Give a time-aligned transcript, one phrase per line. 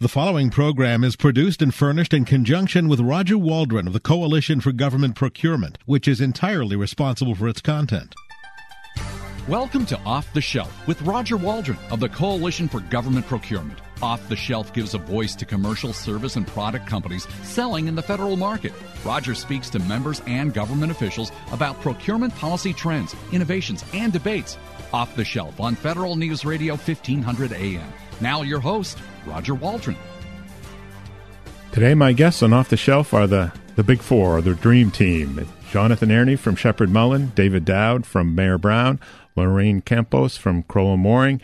[0.00, 4.60] The following program is produced and furnished in conjunction with Roger Waldron of the Coalition
[4.60, 8.14] for Government Procurement, which is entirely responsible for its content.
[9.48, 13.80] Welcome to Off the Shelf with Roger Waldron of the Coalition for Government Procurement.
[14.00, 18.02] Off the Shelf gives a voice to commercial service and product companies selling in the
[18.02, 18.74] federal market.
[19.04, 24.58] Roger speaks to members and government officials about procurement policy trends, innovations, and debates.
[24.92, 27.92] Off the Shelf on Federal News Radio 1500 AM.
[28.20, 29.96] Now, your host, Roger Waldron.
[31.72, 35.46] Today, my guests on Off the Shelf are the, the Big Four, the Dream Team.
[35.70, 38.98] Jonathan Aronie from Sheppard Mullin, David Dowd from Mayer Brown,
[39.36, 41.40] Lorraine Campos from Crowell Moring,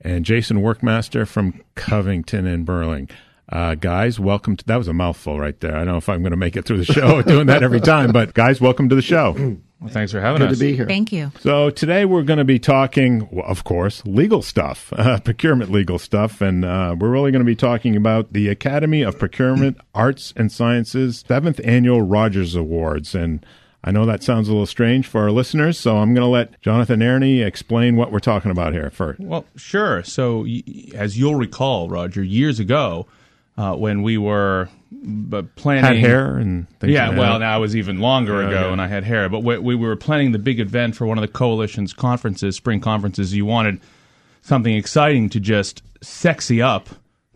[0.00, 3.08] and Jason Workmaster from Covington and Burling.
[3.48, 5.74] Uh, guys, welcome to that was a mouthful right there.
[5.76, 7.80] I don't know if I'm going to make it through the show doing that every
[7.80, 9.58] time, but guys, welcome to the show.
[9.80, 10.58] Well, thanks for having Good us.
[10.58, 10.86] to be here.
[10.86, 11.30] Thank you.
[11.40, 15.98] So today we're going to be talking, well, of course, legal stuff, uh, procurement legal
[15.98, 20.32] stuff, and uh, we're really going to be talking about the Academy of Procurement Arts
[20.34, 23.14] and Sciences seventh annual Rogers Awards.
[23.14, 23.44] And
[23.84, 26.60] I know that sounds a little strange for our listeners, so I'm going to let
[26.62, 29.20] Jonathan Aronie explain what we're talking about here first.
[29.20, 30.02] Well, sure.
[30.04, 30.62] So, y-
[30.94, 33.06] as you'll recall, Roger, years ago,
[33.58, 37.38] uh, when we were b- planning, Had hair and things yeah, like well, that.
[37.40, 38.72] that was even longer Yeah, ago, yeah.
[38.72, 39.28] and I had hair.
[39.28, 42.80] But we, we were planning the big event for one of the coalition's conferences, spring
[42.80, 43.34] conferences.
[43.34, 43.80] You wanted
[44.42, 46.88] something exciting to just sexy up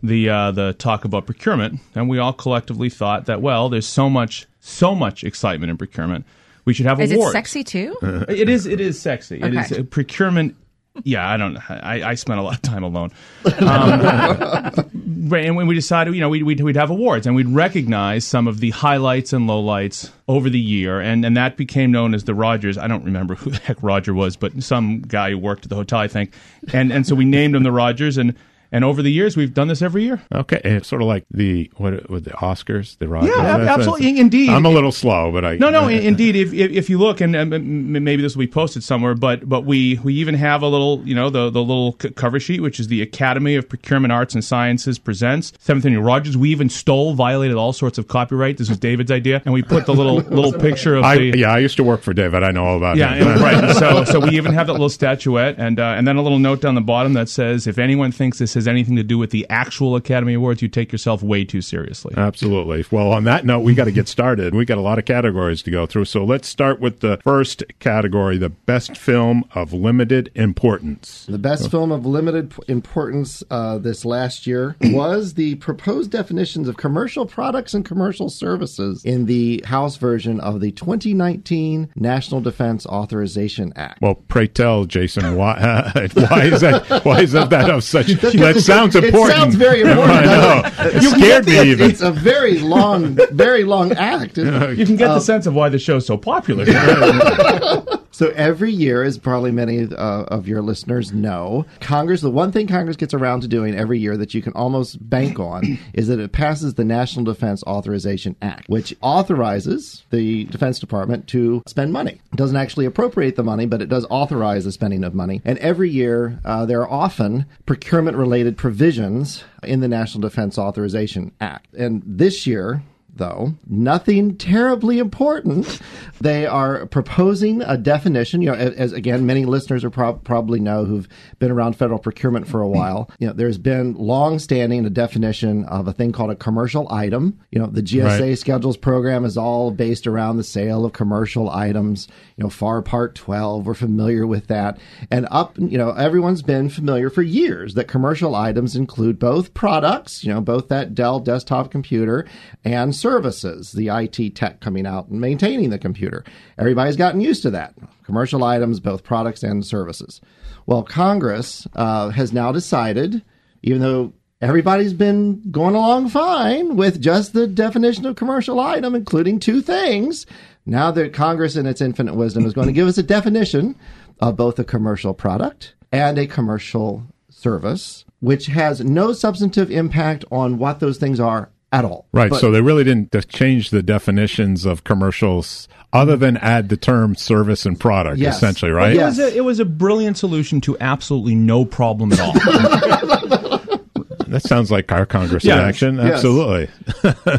[0.03, 4.09] the uh, the talk about procurement, and we all collectively thought that well, there's so
[4.09, 6.25] much so much excitement in procurement,
[6.65, 7.31] we should have a Is awards.
[7.31, 7.95] it sexy too?
[8.29, 8.65] It is.
[8.67, 9.41] It is sexy.
[9.41, 10.55] It is uh, procurement.
[11.03, 11.57] Yeah, I don't.
[11.69, 13.11] I, I spent a lot of time alone,
[13.59, 18.25] um, and when we decided, you know, we'd, we'd we'd have awards and we'd recognize
[18.25, 22.25] some of the highlights and lowlights over the year, and and that became known as
[22.25, 22.77] the Rogers.
[22.77, 25.75] I don't remember who the heck Roger was, but some guy who worked at the
[25.75, 26.33] hotel, I think,
[26.73, 28.35] and and so we named him the Rogers, and
[28.71, 30.21] and over the years we've done this every year.
[30.33, 33.31] Okay, and it's sort of like the what with the Oscars, the Rogers.
[33.35, 34.19] Yeah, ab- That's- absolutely.
[34.19, 34.49] Indeed.
[34.49, 35.87] I'm a little slow, but I No, no.
[35.87, 38.83] in- indeed, if, if if you look, and um, m- maybe this will be posted
[38.83, 42.09] somewhere, but but we we even have a little, you know, the the little c-
[42.11, 46.37] cover sheet, which is the Academy of Procurement Arts and Sciences presents Seventh Annual Rogers.
[46.37, 48.57] We even stole, violated all sorts of copyright.
[48.57, 51.51] This was David's idea, and we put the little little picture of I, the yeah,
[51.51, 52.43] I used to work for David.
[52.43, 53.27] I know all about yeah, him.
[53.27, 53.75] and- right.
[53.81, 56.61] So, so we even have that little statuette, and uh, and then a little note
[56.61, 59.45] down the bottom that says, if anyone thinks this has anything to do with the
[59.49, 62.13] actual Academy Awards, you take yourself way too seriously.
[62.15, 62.85] Absolutely.
[62.91, 64.53] Well, on that note, we got to get started.
[64.53, 66.05] We got a lot of categories to go through.
[66.05, 71.25] So let's start with the first category, the best film of limited importance.
[71.27, 76.77] The best film of limited importance uh, this last year was the proposed definitions of
[76.77, 83.73] commercial products and commercial services in the House version of the 2019 National Defense Authorization
[83.75, 84.01] Act.
[84.01, 87.01] Well, pray tell, Jason, why, why is that?
[87.03, 88.07] Why is that, that of such?
[88.53, 89.31] That sounds important.
[89.31, 90.11] It sounds very important.
[90.17, 90.61] I know.
[90.89, 91.89] It You scared get the- me even.
[91.91, 94.37] It's a very long, very long act.
[94.37, 94.77] isn't?
[94.77, 96.65] You can get the uh, sense of why the show's so popular.
[98.21, 102.67] So every year, as probably many uh, of your listeners know, Congress, the one thing
[102.67, 106.19] Congress gets around to doing every year that you can almost bank on is that
[106.19, 112.21] it passes the National Defense Authorization Act, which authorizes the Defense Department to spend money.
[112.31, 115.41] It doesn't actually appropriate the money, but it does authorize the spending of money.
[115.43, 121.31] And every year, uh, there are often procurement related provisions in the National Defense Authorization
[121.41, 121.73] Act.
[121.73, 122.83] And this year,
[123.15, 125.79] though, nothing terribly important.
[126.19, 128.41] They are proposing a definition.
[128.41, 131.07] You know, as, as again, many listeners are prob- probably know who've
[131.39, 133.09] been around federal procurement for a while.
[133.19, 137.39] You know, there's been long-standing a definition of a thing called a commercial item.
[137.51, 138.37] You know, the GSA Right.
[138.37, 142.07] schedules program is all based around the sale of commercial items.
[142.37, 144.77] You know, FAR Part 12, we're familiar with that.
[145.09, 150.23] And up, you know, everyone's been familiar for years that commercial items include both products,
[150.23, 152.25] you know, both that Dell desktop computer
[152.63, 156.23] and services, the IT tech coming out and maintaining the computer.
[156.57, 157.73] Everybody's gotten used to that.
[158.03, 160.21] Commercial items, both products and services.
[160.65, 163.23] Well, Congress uh, has now decided,
[163.63, 169.39] even though everybody's been going along fine with just the definition of commercial item, including
[169.39, 170.25] two things.
[170.65, 173.75] Now that Congress, in its infinite wisdom, is going to give us a definition
[174.19, 180.59] of both a commercial product and a commercial service, which has no substantive impact on
[180.59, 182.07] what those things are at all.
[182.11, 182.29] Right.
[182.29, 187.15] But- so they really didn't change the definitions of commercials other than add the term
[187.15, 188.37] service and product, Yes.
[188.37, 188.95] essentially, It right?
[188.95, 189.07] Yeah.
[189.07, 192.31] was a it was a brilliant solution to absolutely no problem at all.
[194.27, 195.57] that sounds like our Congress Yes.
[195.57, 195.95] in action.
[195.97, 196.13] Yes.
[196.15, 196.69] Absolutely.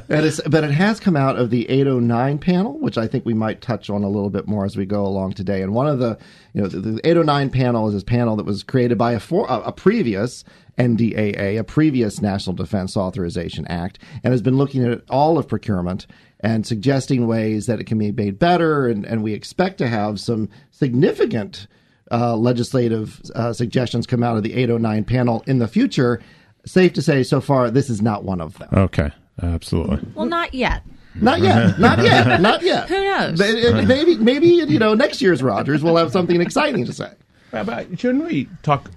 [0.08, 3.32] And it's, but it has come out of the 809 panel, which I think we
[3.32, 5.62] might touch on a little bit more as we go along today.
[5.62, 6.18] And one of the,
[6.52, 9.46] you know, the, the 809 panel is this panel that was created by a, for,
[9.48, 10.44] a, a previous
[10.78, 16.06] NDAA, a previous National Defense Authorization Act, and has been looking at all of procurement
[16.40, 18.88] and suggesting ways that it can be made better.
[18.88, 21.66] And, and we expect to have some significant
[22.10, 26.20] uh, legislative uh, suggestions come out of the 809 panel in the future.
[26.64, 28.68] Safe to say, so far, this is not one of them.
[28.72, 29.10] Okay.
[29.40, 30.00] Absolutely.
[30.14, 30.82] Well, not yet.
[31.14, 31.78] Not yet.
[31.78, 32.40] Not yet.
[32.40, 32.88] Not yet.
[32.88, 33.38] Who knows?
[33.38, 37.12] Maybe, maybe, maybe, you know, next year's Rogers will have something exciting to say.
[37.52, 38.90] Yeah, but shouldn't we talk?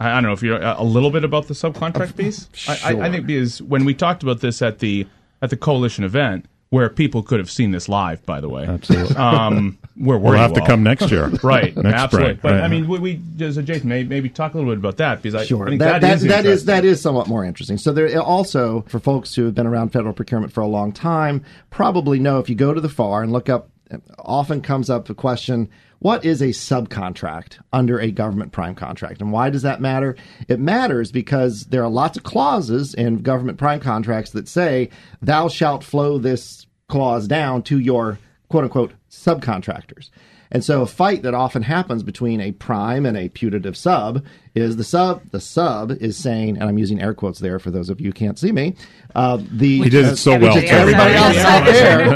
[0.00, 2.48] I I don't know if you're a little bit about the subcontract piece.
[2.68, 5.06] I, I, I think because when we talked about this at the
[5.42, 9.16] at the coalition event, where people could have seen this live, by the way, Absolutely.
[9.16, 10.66] um, where were We'll have to all?
[10.66, 11.30] come next year.
[11.42, 12.34] Right, Next absolutely.
[12.36, 12.62] spring, But right.
[12.64, 13.20] I mean, we, we
[13.52, 15.66] so Jason, maybe, maybe talk a little bit about that because I, Sure.
[15.66, 17.78] I think that, that is that is that is somewhat more interesting.
[17.78, 21.42] So there also for folks who have been around federal procurement for a long time
[21.70, 23.70] probably know if you go to the FAR and look up
[24.18, 29.32] often comes up the question what is a subcontract under a government prime contract and
[29.32, 30.16] why does that matter?
[30.46, 34.90] It matters because there are lots of clauses in government prime contracts that say
[35.20, 38.18] thou shalt flow this clause down to your
[38.48, 40.10] quote unquote subcontractors.
[40.50, 44.24] And so a fight that often happens between a prime and a putative sub
[44.54, 45.22] is the sub.
[45.30, 48.12] The sub is saying, and I'm using air quotes there for those of you who
[48.12, 48.74] can't see me.
[49.14, 50.64] Uh, the He did it so well, which.
[50.64, 51.48] Everybody else Yeah.
[51.48, 52.06] out there,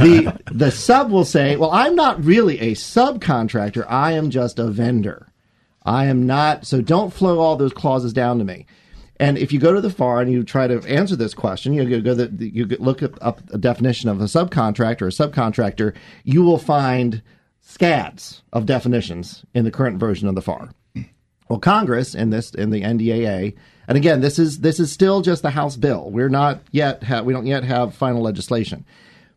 [0.00, 3.84] the the sub will say, "Well, I'm not really a subcontractor.
[3.88, 5.28] I am just a vendor.
[5.84, 6.66] I am not.
[6.66, 8.66] So don't flow all those clauses down to me."
[9.18, 12.00] And if you go to the FAR and you try to answer this question, you
[12.00, 16.42] go the, you look up, up a definition of a subcontractor or a subcontractor, you
[16.42, 17.22] will find
[17.62, 20.70] scads of definitions in the current version of the FAR.
[21.48, 23.54] Well, Congress in this in the NDAA,
[23.88, 26.10] and again, this is this is still just the House bill.
[26.10, 28.84] We're not yet ha- we don't yet have final legislation,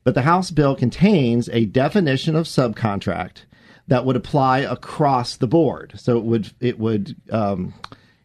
[0.04, 3.46] but the House bill contains a definition of subcontract
[3.88, 5.94] that would apply across the board.
[5.98, 7.74] So it would it would um,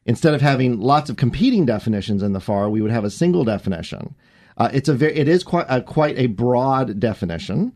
[0.07, 3.45] instead of having lots of competing definitions in the FAR, we would have a single
[3.45, 4.15] definition.
[4.57, 7.73] Uh, it's a very it is quite a, quite a broad definition.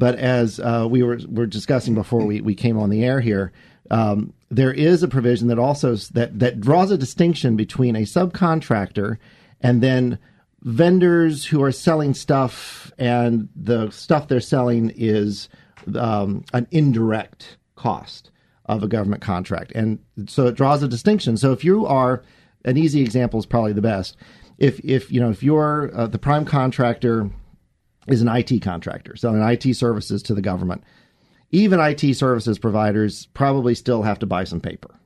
[0.00, 3.52] But as uh, we were were discussing before we, we came on the air here,
[3.90, 9.18] um, there is a provision that also that that draws a distinction between a subcontractor
[9.60, 10.18] and then
[10.62, 15.50] vendors who are selling stuff, and the stuff they're selling is
[15.94, 18.30] um, an indirect cost
[18.64, 21.36] of a government contract, and so it draws a distinction.
[21.36, 22.22] So if you are
[22.64, 24.16] an easy example is probably the best.
[24.56, 27.30] If if you know if you're uh, the prime contractor
[28.12, 30.84] is an IT contractor selling IT services to the government.
[31.52, 34.99] Even IT services providers probably still have to buy some paper.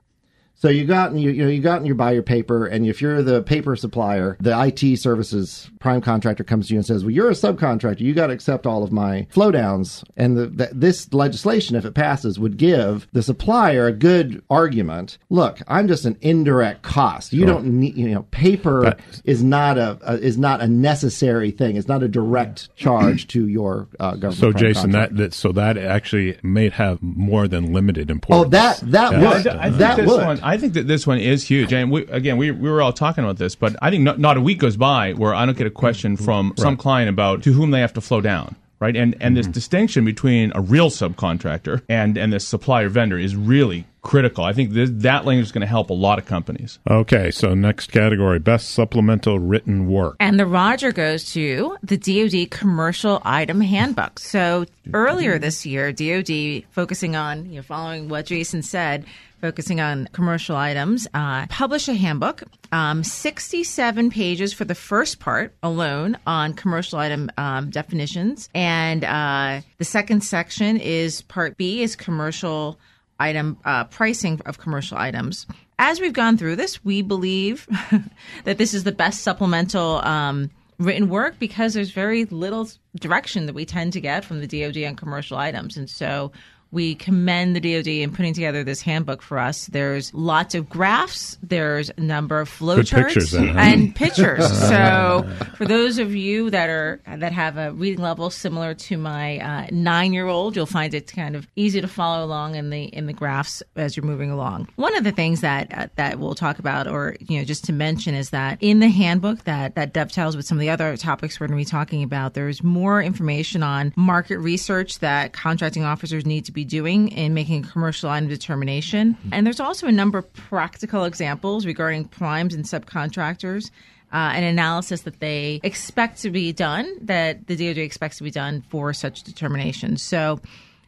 [0.56, 2.86] So you got and you, you know you got and you buy your paper, and
[2.86, 7.04] if you're the paper supplier, the IT services prime contractor comes to you and says,
[7.04, 8.00] "Well, you're a subcontractor.
[8.00, 11.84] You got to accept all of my flow downs." And the, the, this legislation, if
[11.84, 15.18] it passes, would give the supplier a good argument.
[15.28, 17.32] Look, I'm just an indirect cost.
[17.32, 21.50] You don't need you know paper But- is not a, a is not a necessary
[21.50, 21.76] thing.
[21.76, 24.36] It's not a direct charge to your uh, government.
[24.36, 28.40] So, prime Jason, that, that so that actually may have more than limited importance.
[28.40, 28.80] oh importance.
[28.92, 29.28] that that Yeah.
[29.28, 30.40] would I think that this would one.
[30.40, 31.72] I think that this one is huge.
[31.72, 34.36] And we, again, we, we were all talking about this, but I think not, not
[34.36, 36.24] a week goes by where I don't get a question mm-hmm.
[36.24, 38.56] from some client about to whom they have to flow down.
[38.80, 39.52] Right, and and this mm-hmm.
[39.52, 44.44] distinction between a real subcontractor and and this supplier vendor is really critical.
[44.44, 46.78] I think this, that language is going to help a lot of companies.
[46.88, 50.16] Okay, so next category best supplemental written work.
[50.20, 54.18] And the Roger goes to the DoD Commercial Item Handbook.
[54.18, 59.06] So earlier this year, DoD, focusing on, you know, following what Jason said,
[59.44, 65.54] focusing on commercial items, uh, published a handbook, um, 67 pages for the first part
[65.62, 68.48] alone on commercial item um, definitions.
[68.54, 72.78] And uh, the second section is part B is commercial
[73.20, 75.46] item uh, pricing of commercial items.
[75.78, 77.68] As we've gone through this, we believe
[78.44, 82.66] that this is the best supplemental um, written work because there's very little
[82.98, 86.32] direction that we tend to get from the DoD on commercial items, and so
[86.74, 89.66] we commend the DoD in putting together this handbook for us.
[89.68, 91.38] There's lots of graphs.
[91.40, 93.60] There's a number of flowcharts Good charts pictures then, huh?
[93.60, 94.58] and pictures.
[94.68, 99.38] so for those of you that are that have a reading level similar to my
[99.38, 103.12] uh, nine-year-old, you'll find it kind of easy to follow along in the in the
[103.12, 104.68] graphs as you're moving along.
[104.74, 107.72] One of the things that uh, that we'll talk about, or you know, just to
[107.72, 111.38] mention, is that in the handbook that that dovetails with some of the other topics
[111.38, 112.34] we're going to be talking about.
[112.34, 117.64] There's more information on market research that contracting officers need to be doing in making
[117.64, 122.64] a commercial item determination, and there's also a number of practical examples regarding primes and
[122.64, 123.70] subcontractors
[124.14, 128.30] uh, an analysis that they expect to be done, that the DoD expects to be
[128.30, 130.02] done for such determinations.
[130.02, 130.40] So,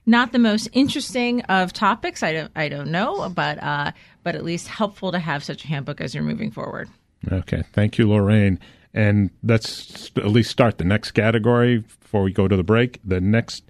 [0.08, 2.22] not the most interesting of topics.
[2.22, 3.90] I don't, I don't know, but uh,
[4.22, 6.88] but at least helpful to have such a handbook as you're moving forward.
[7.30, 8.60] Okay, thank you, Lorraine.
[8.94, 13.00] And let's at least start the next category before we go to the break.
[13.04, 13.64] The next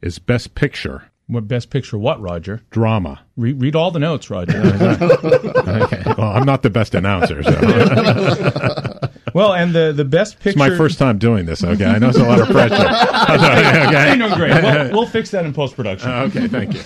[0.00, 1.96] is Best Picture What best picture?
[1.96, 2.62] What, Roger?
[2.70, 3.20] Drama.
[3.36, 4.60] Re- read all the notes, Roger.
[5.72, 6.02] Okay.
[6.18, 7.42] Well, I'm not the best announcer.
[7.42, 8.98] So.
[9.34, 10.50] Well, and the the best picture.
[10.50, 11.64] It's my first time doing this.
[11.64, 12.74] Okay, I know it's a lot of pressure.
[12.76, 14.16] okay.
[14.16, 14.62] Doing great.
[14.62, 16.10] We'll, we'll fix that in post production.
[16.10, 16.80] Okay, thank you.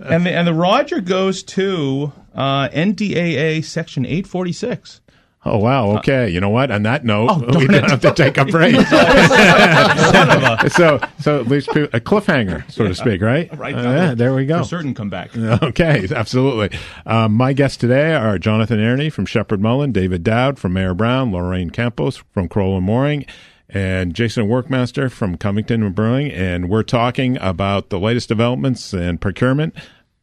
[0.00, 5.00] and the and the Roger goes to uh, NDAA Section 846.
[5.44, 5.96] Oh wow.
[5.98, 6.28] Okay.
[6.28, 6.70] You know what?
[6.70, 8.76] On that note, Oh, we don't have to take a break.
[8.86, 13.56] Son of a- so, so at least a cliffhanger, so to speak, right?
[13.58, 13.74] Right.
[13.74, 14.58] Uh, yeah, there we go.
[14.58, 15.30] For certain, come back.
[15.62, 16.78] Okay, absolutely.
[17.06, 21.32] Um, my guests today are Jonathan Aronie from Sheppard Mullin, David Dowd from Mayer Brown,
[21.32, 23.24] Lorraine Campos from Crowell and Moring,
[23.68, 26.30] and Jason Workmaster from Covington and Burling.
[26.30, 29.74] And we're talking about the latest developments in procurement,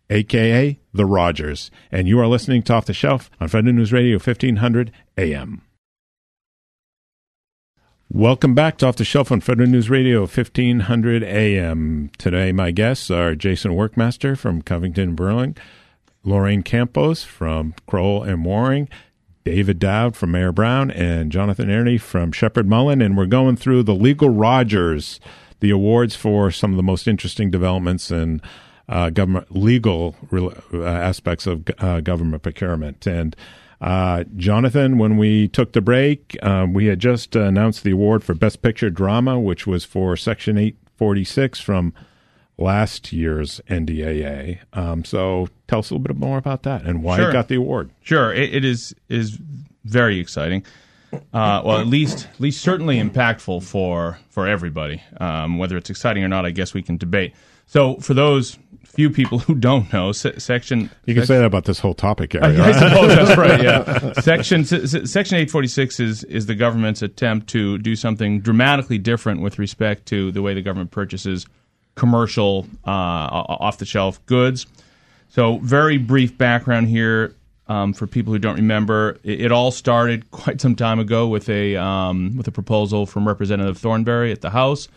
[0.09, 1.71] aka the Rogers.
[1.91, 5.61] And you are listening to Off the Shelf on Federal News Radio 1500 AM.
[8.11, 12.09] Welcome back to Off the Shelf on Federal News Radio 1500 AM.
[12.17, 15.55] Today, my guests are Jason Workmaster from Covington and Burling,
[16.23, 18.89] Lorraine Campos from Crowell and Moring,
[19.45, 22.99] David Dowd from Mayer Brown, and Jonathan Aronie from Sheppard Mullin.
[22.99, 25.19] And we're going through the Legal Rogers,
[25.59, 28.41] the awards for some of the most interesting developments in
[28.89, 33.05] uh, government legal rel- uh, aspects of uh, government procurement.
[33.07, 33.35] And
[33.79, 38.33] uh, Jonathan, when we took the break, um, we had just announced the award for
[38.33, 41.93] Best Picture Drama, which was for Section 846 from
[42.57, 44.59] last year's NDAA.
[44.73, 47.29] Um, so tell us a little bit more about that and why Sure.
[47.29, 47.91] it got the award.
[48.01, 49.37] Sure, it, it is is
[49.85, 50.65] very exciting.
[51.13, 55.01] Uh, well, at least at least certainly impactful for for everybody.
[55.19, 57.33] Um, whether it's exciting or not, I guess we can debate.
[57.65, 58.57] So, for those
[58.89, 62.35] few people who don't know, se- section You can say that about this whole topic
[62.35, 62.59] area.
[62.63, 62.75] I right?
[62.75, 63.63] suppose that's right.
[63.63, 67.95] Yeah, section se- se- section eight forty six is is the government's attempt to do
[67.95, 71.45] something dramatically different with respect to the way the government purchases
[71.95, 74.65] commercial uh, off the shelf goods.
[75.29, 77.35] So, very brief background here
[77.67, 79.19] um, for people who don't remember.
[79.23, 83.27] It, it all started quite some time ago with a um, with a proposal from
[83.27, 84.87] Representative Thornberry at the House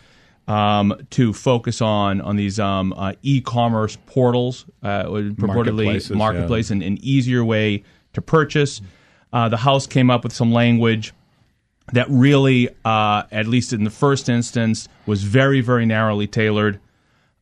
[0.47, 6.17] um, to focus on on these um, uh, e-commerce portals, uh, purportedly Marketplaces, yeah.
[6.17, 7.83] marketplace, and an easier way
[8.13, 8.81] to purchase.
[9.31, 11.13] Uh, the House came up with some language
[11.91, 16.79] that really, uh, at least in the first instance, was very, very narrowly tailored.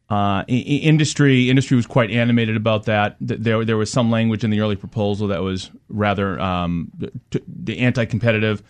[0.10, 3.15] Uh, i- industry industry was quite animated about that.
[3.22, 6.91] There there was some language in the early proposal that was rather um,
[7.29, 8.62] t- anti-competitive.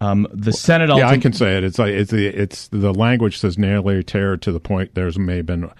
[0.00, 1.64] Um, the Senate Yeah, I can say it.
[1.64, 4.94] It's like it's the it's the language says nearly tear to the point.
[4.94, 5.70] There's may have been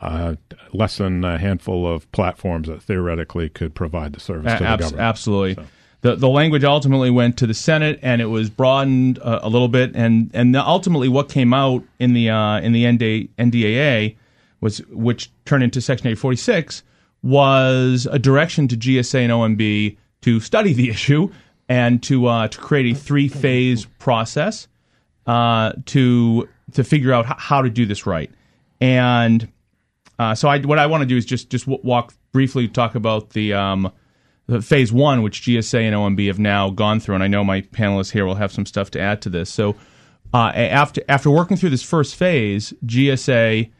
[0.00, 0.36] uh,
[0.72, 4.84] less than a handful of platforms that theoretically could provide the service to the Abs-
[4.84, 5.00] government.
[5.02, 5.64] Absolutely.
[6.02, 9.68] The, the language ultimately went to the Senate, and it was broadened uh, a little
[9.68, 14.16] bit, and and the- ultimately what came out in the uh, in the NDA, NDAA
[14.60, 16.82] was which turned into Section 846
[17.22, 21.30] was a direction to GSA and OMB to study the issue
[21.68, 24.68] and to uh, to create a three phase process
[25.26, 28.30] uh, to to figure out h- how to do this right.
[28.80, 29.50] And
[30.18, 33.30] uh, so I, what I want to do is just just walk briefly talk about
[33.30, 33.92] the um,
[34.46, 37.62] the phase one, which GSA and OMB have now gone through, and I know my
[37.62, 39.50] panelists here will have some stuff to add to this.
[39.50, 39.74] So
[40.32, 43.70] uh, after after working through this first phase, GSA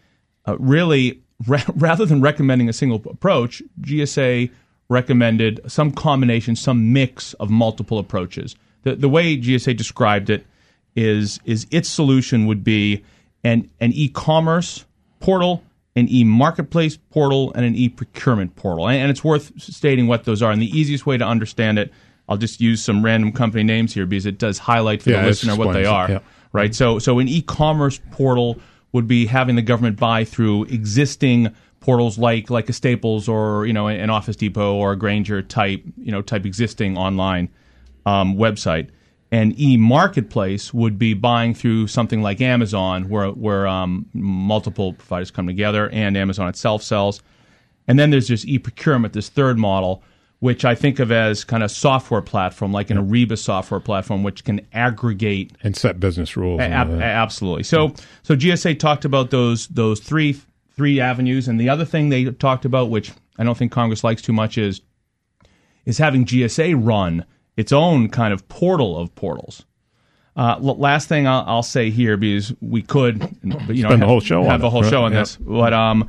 [0.46, 4.50] uh, really ra- rather than recommending a single approach, GSA
[4.88, 8.54] recommended some combination, some mix of multiple approaches.
[8.82, 10.46] The the way GSA described it
[10.94, 13.04] is is its solution would be
[13.44, 14.84] an an e-commerce
[15.20, 15.62] portal,
[15.96, 18.88] an e-marketplace portal, and an e-procurement portal.
[18.88, 20.52] And, and it's worth stating what those are.
[20.52, 21.92] And the easiest way to understand it,
[22.28, 25.28] I'll just use some random company names here because it does highlight for Yeah, the
[25.28, 26.10] listener what they are.
[26.10, 26.18] yeah.
[26.52, 26.74] Right.
[26.74, 28.58] So so an e-commerce portal
[28.92, 33.72] would be having the government buy through existing portals like like a Staples or you
[33.72, 37.48] know an Office Depot or a Grainger type you know type existing online
[38.04, 38.88] um, website.
[39.32, 45.46] An e-marketplace would be buying through something like Amazon, where where um, multiple providers come
[45.46, 47.22] together, and Amazon itself sells.
[47.88, 50.02] And then there's this e-procurement, this third model,
[50.40, 54.44] which I think of as kind of software platform, like an Ariba software platform, which
[54.44, 56.60] can aggregate and set business rules.
[56.60, 57.62] and Ab- absolutely.
[57.64, 60.36] So so GSA talked about those those three
[60.76, 64.22] three avenues, and the other thing they talked about, which I don't think Congress likes
[64.22, 64.80] too much, is
[65.84, 67.24] is having GSA run
[67.56, 69.64] its own kind of portal of portals.
[70.36, 73.22] Uh, l- last thing I'll, I'll, say here, because we could,
[73.68, 76.08] you know, have, the whole show have on a whole show on this, but um,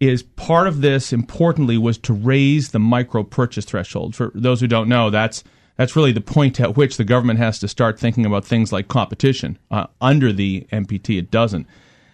[0.00, 4.14] is part of this importantly was to raise the micro purchase threshold.
[4.14, 5.44] For those who don't know, that's
[5.76, 8.88] that's really the point at which the government has to start thinking about things like
[8.88, 9.58] competition.
[9.70, 11.66] Uh, under the MPT, it doesn't.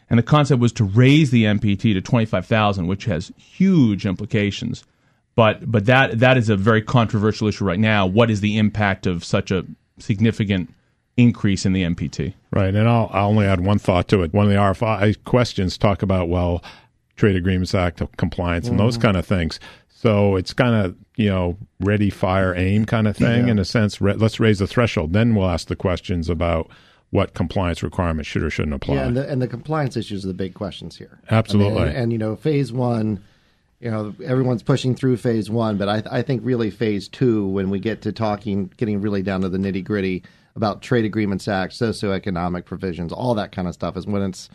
[0.09, 4.85] And the concept was to raise the MPT to 25,000, which has huge implications.
[5.35, 8.07] But but that that is a very controversial issue right now.
[8.07, 9.65] What is the impact of such a
[9.99, 10.73] significant
[11.17, 12.33] increase in the MPT?
[12.53, 14.33] Right, and I'll, I'll only add one thought to it.
[14.33, 16.65] One of the RFI questions talk about well,
[17.17, 18.87] Trade Agreements Act compliance and mm-hmm.
[18.87, 19.61] those kind of things.
[19.89, 23.53] So it's kind of you know ready, fire, aim kind of thing yeah.
[23.53, 24.01] in a sense.
[24.01, 26.71] Re- let's raise the threshold, then we'll ask the questions about
[27.11, 28.97] what compliance requirements should or shouldn't apply.
[28.97, 31.21] Yeah, and the, and the compliance issues are the big questions here.
[31.31, 31.73] Absolutely.
[31.73, 33.23] I mean, and, and, you know, phase one,
[33.81, 37.71] you know, everyone's pushing through phase one, but I, I think really phase two, when
[37.71, 40.25] we get to talking, getting really down to the nitty gritty
[40.57, 44.49] about trade agreements act, socioeconomic provisions, all that kind of stuff, is when it's.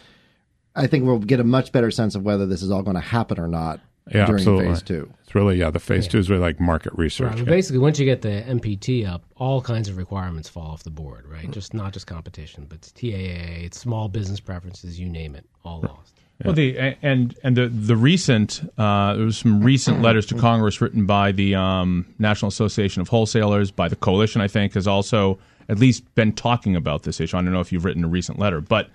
[0.74, 3.02] I think we'll get a much better sense of whether this is all going to
[3.02, 4.68] happen or not yeah, during absolutely.
[4.68, 5.14] phase two.
[5.24, 5.72] It's really yeah.
[5.72, 6.12] The phase yeah.
[6.12, 7.36] two is really like market research.
[7.36, 10.90] Right, basically, once you get the MPT up, all kinds of requirements fall off the
[10.90, 11.26] board.
[11.28, 11.52] Right, mm-hmm.
[11.52, 15.82] just not just competition, but it's TAA, it's small business preferences, you name it, all
[15.82, 15.92] right.
[15.92, 16.20] lost.
[16.40, 16.48] Yeah.
[16.48, 20.82] Well, the and and the the recent uh, there was some recent letters to Congress
[20.82, 24.42] written by the um, National Association of Wholesalers, by the coalition.
[24.42, 25.38] I think has also
[25.70, 27.38] at least been talking about this issue.
[27.38, 28.90] I don't know if you've written a recent letter, but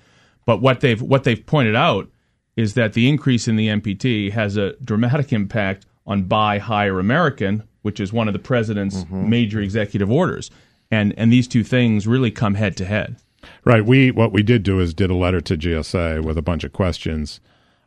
[0.44, 2.08] but what they've what they've pointed out
[2.56, 7.62] is that the increase in the MPT has a dramatic impact on Buy Hire American,
[7.82, 9.28] which is one of the president's mm-hmm.
[9.28, 10.50] major executive orders.
[10.90, 13.16] And and these two things really come head to head.
[13.64, 13.84] Right.
[13.84, 16.72] We what we did do is did a letter to GSA with a bunch of
[16.72, 17.40] questions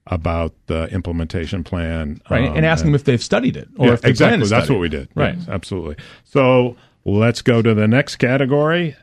[0.07, 3.88] about the implementation plan, right, um, and asking and, them if they've studied it or
[3.88, 5.07] yeah, if exactly that's what we did.
[5.15, 5.35] Right.
[5.38, 5.97] Yes, absolutely.
[6.23, 8.95] So let's go to the next category: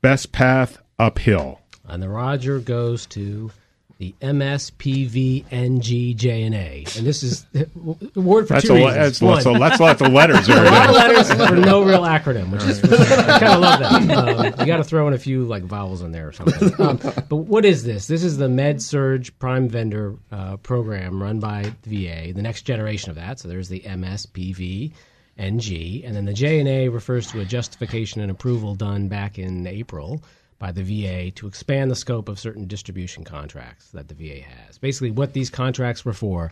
[0.00, 1.60] best path uphill.
[1.86, 3.50] And the Roger goes to
[3.98, 6.96] the MSPVNGJNA.
[6.96, 7.66] And this is a
[8.20, 8.94] word for that's two a, reasons.
[8.94, 10.48] That's, One, so that's lots of letters.
[10.48, 13.92] a lot of letters for no real acronym, which is I kind of love that.
[14.16, 16.72] Um, you got to throw in a few like vowels in there or something.
[16.80, 18.06] Um, but what is this?
[18.06, 22.62] This is the Med Surg Prime Vendor uh, program run by the VA, the next
[22.62, 23.40] generation of that.
[23.40, 24.92] So there's the MSPV.
[25.40, 30.20] NG, and then the J&A refers to a justification and approval done back in April
[30.58, 34.78] by the VA to expand the scope of certain distribution contracts that the VA has.
[34.78, 36.50] Basically, what these contracts were for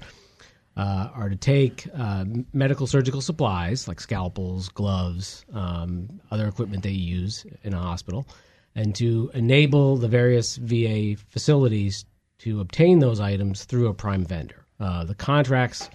[0.76, 6.90] uh, are to take uh, medical surgical supplies like scalpels, gloves, um, other equipment they
[6.90, 8.26] use in a hospital,
[8.74, 12.04] and to enable the various VA facilities
[12.38, 14.66] to obtain those items through a prime vendor.
[14.78, 15.88] Uh, the contracts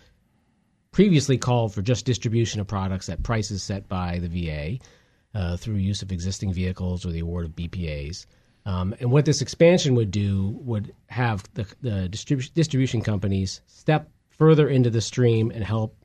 [0.92, 4.78] previously called for just distribution of products at prices set by the VA
[5.34, 8.26] uh, through use of existing vehicles or the award of BPAs.
[8.66, 14.10] Um, and what this expansion would do would have the, the distribu- distribution companies step
[14.30, 15.96] further into the stream and help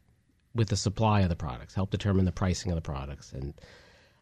[0.55, 3.55] with the supply of the products, help determine the pricing of the products, and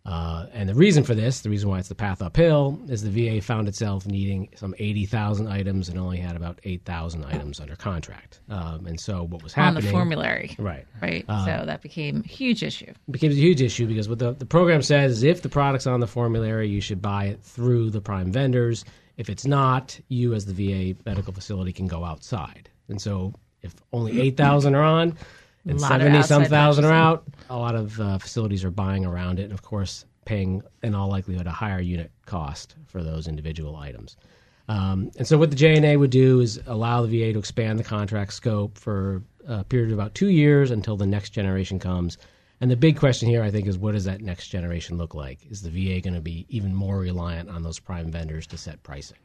[0.06, 3.10] uh, and the reason for this, the reason why it's the path uphill, is the
[3.10, 8.40] VA found itself needing some 80,000 items and only had about 8,000 items under contract.
[8.50, 9.78] Um, and so what was happening.
[9.78, 10.54] On the formulary.
[10.58, 10.84] Right.
[11.00, 11.24] Right.
[11.26, 12.92] Uh, so that became a huge issue.
[13.10, 16.00] became a huge issue because what the, the program says is if the product's on
[16.00, 18.84] the formulary, you should buy it through the prime vendors.
[19.16, 22.68] If it's not, you as the VA medical facility can go outside.
[22.88, 25.16] And so if only 8,000 are on,
[25.66, 27.24] and 70 some thousand are out.
[27.50, 31.08] A lot of uh, facilities are buying around it, and of course, paying in all
[31.08, 34.16] likelihood a higher unit cost for those individual items.
[34.68, 37.84] Um, and so, what the J&A would do is allow the VA to expand the
[37.84, 42.16] contract scope for a period of about two years until the next generation comes.
[42.60, 45.40] And the big question here, I think, is what does that next generation look like?
[45.50, 48.82] Is the VA going to be even more reliant on those prime vendors to set
[48.82, 49.18] pricing?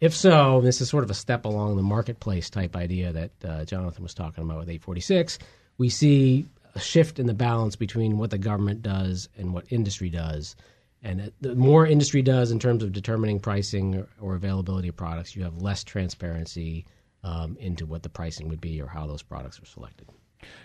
[0.00, 3.64] If so, this is sort of a step along the marketplace type idea that uh,
[3.64, 5.38] Jonathan was talking about with 846.
[5.76, 10.08] We see a shift in the balance between what the government does and what industry
[10.08, 10.54] does.
[11.02, 15.42] And the more industry does in terms of determining pricing or, availability of products, you
[15.42, 16.84] have less transparency
[17.24, 20.08] um, into what the pricing would be or how those products are selected.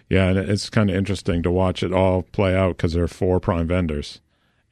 [0.10, 3.08] Yeah, and it's kind of interesting to watch it all play out because there are
[3.08, 4.22] four prime vendors,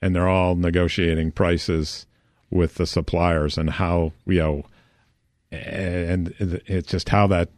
[0.01, 2.05] and they're all negotiating prices
[2.51, 4.63] with the suppliers and how you know
[5.51, 7.49] and it's just how that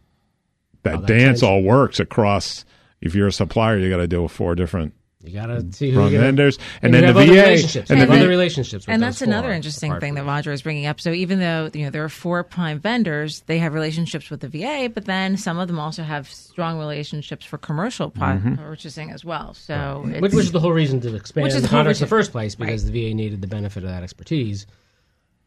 [0.83, 2.65] that, how that dance all works across
[3.01, 5.91] if you're a supplier you got to deal with four different You got to see
[5.91, 7.89] who Wrong vendors, and you then the other VA, relationships.
[7.89, 8.85] and You the have V- other relationships.
[8.87, 10.99] with and those that's another four, interesting thing that Roger is bringing up.
[10.99, 14.49] So even though you know there are four prime vendors, they have relationships with the
[14.49, 18.55] VA, but then some of them also have strong relationships for commercial Mm-hmm.
[18.55, 19.53] purchasing as well.
[19.53, 22.01] So Which, it's, which is the whole reason to expand Which is the the contracts
[22.01, 24.65] in the first place because the VA needed the benefit of that expertise.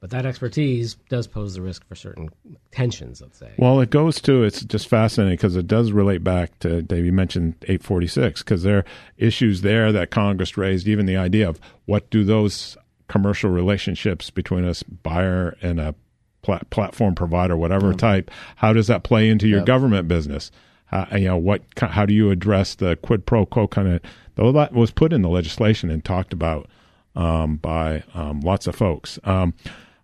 [0.00, 2.28] But that expertise does pose the risk for certain
[2.70, 3.52] tensions, let's say.
[3.56, 7.06] Well, it goes to it's just fascinating because it does relate back to Dave.
[7.06, 8.84] You mentioned 846 because there are
[9.16, 10.86] issues there that Congress raised.
[10.86, 12.76] Even the idea of what do those
[13.08, 15.94] commercial relationships between a buyer and a
[16.42, 20.50] plat- platform provider, whatever type, how does that play into your government business?
[20.86, 21.62] How, you know what?
[21.78, 24.00] How do you address the quid pro quo kind of?
[24.34, 26.68] Though that was put in the legislation and talked about
[27.16, 29.18] um, by um, lots of folks.
[29.24, 29.54] Um,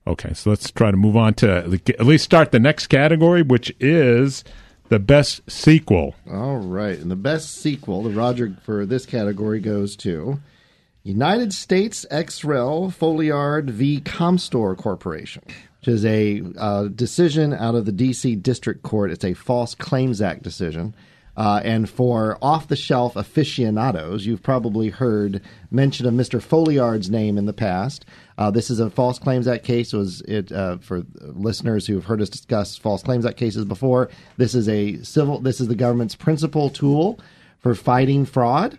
[0.06, 3.74] okay, so let's try to move on to at least start the next category, which
[3.80, 4.44] is
[4.88, 6.14] the best sequel.
[6.30, 6.98] All right.
[6.98, 10.38] And the best sequel, the Roger for this category goes to
[11.02, 14.00] United States X-Rel Folliard v.
[14.00, 15.42] Comstor Corporation,
[15.80, 18.36] which is a uh, decision out of the D.C.
[18.36, 19.10] District Court.
[19.10, 20.94] It's a False Claims Act decision.
[21.36, 25.40] Uh, and for off the shelf aficionados, you've probably heard
[25.70, 26.42] mention of Mr.
[26.42, 28.04] Folliard's name in the past.
[28.36, 29.92] Uh, this is a False Claims Act case.
[29.92, 34.10] Was it uh, for listeners who have heard us discuss False Claims Act cases before?
[34.36, 35.38] This is a civil.
[35.40, 37.18] This is the government's principal tool
[37.60, 38.78] for fighting fraud.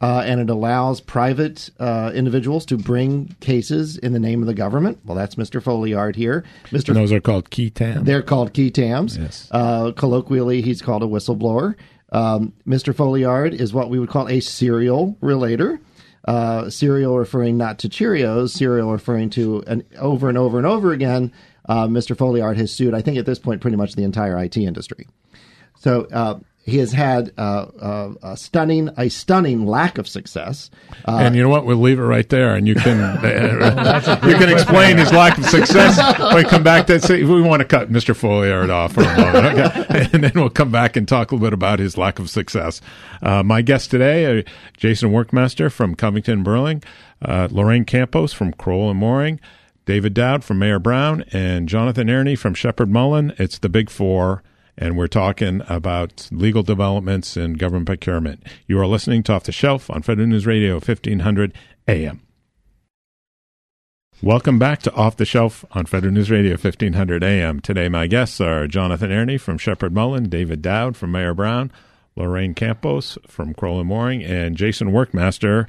[0.00, 4.54] Uh, and it allows private uh, individuals to bring cases in the name of the
[4.54, 4.98] government.
[5.04, 5.62] Well, that's Mr.
[5.62, 6.44] Folliard here.
[6.66, 6.88] Mr.
[6.88, 8.04] And those are called qui tams.
[8.04, 9.16] They're called qui tams.
[9.16, 9.48] Yes.
[9.50, 11.76] Uh, colloquially, he's called a whistleblower.
[12.12, 12.94] Um, Mr.
[12.94, 15.80] Folliard is what we would call a serial relator.
[16.26, 20.92] Uh, serial referring not to Cheerios, serial referring to an over and over and over
[20.92, 21.32] again.
[21.68, 22.16] Uh, Mr.
[22.16, 25.06] Folliard has sued, I think, at this point, pretty much the entire IT industry.
[25.78, 30.68] So uh, he has had uh, uh, a stunning, a stunning lack of success.
[31.06, 31.64] Uh, and you know what?
[31.64, 35.44] We'll leave it right there, and you can uh, you can explain his lack of
[35.46, 35.96] success.
[36.34, 38.16] we come back to say we want to cut Mr.
[38.16, 40.08] Folliard off for a moment, okay?
[40.12, 42.80] and then we'll come back and talk a little bit about his lack of success.
[43.22, 44.42] Uh, my guest today, uh,
[44.76, 46.82] Jason Workmaster from Covington Burling,
[47.22, 49.38] uh, Lorraine Campos from Crowell and Moring.
[49.84, 53.32] David Dowd from Mayer Brown and Jonathan Aronie from Sheppard Mullin.
[53.38, 54.42] It's the Big Four
[54.78, 58.42] and we're talking about legal developments in government procurement.
[58.66, 61.52] You are listening to Off the Shelf on Federal News Radio 1500
[61.88, 62.20] AM.
[64.22, 67.60] Welcome back to Off the Shelf on Federal News Radio 1500 AM.
[67.60, 71.70] Today, my guests are Jonathan Aronie from Sheppard Mullin, David Dowd from Mayer Brown,
[72.16, 75.66] Lorraine Campos from Crowell and Moring, and Jason Workmaster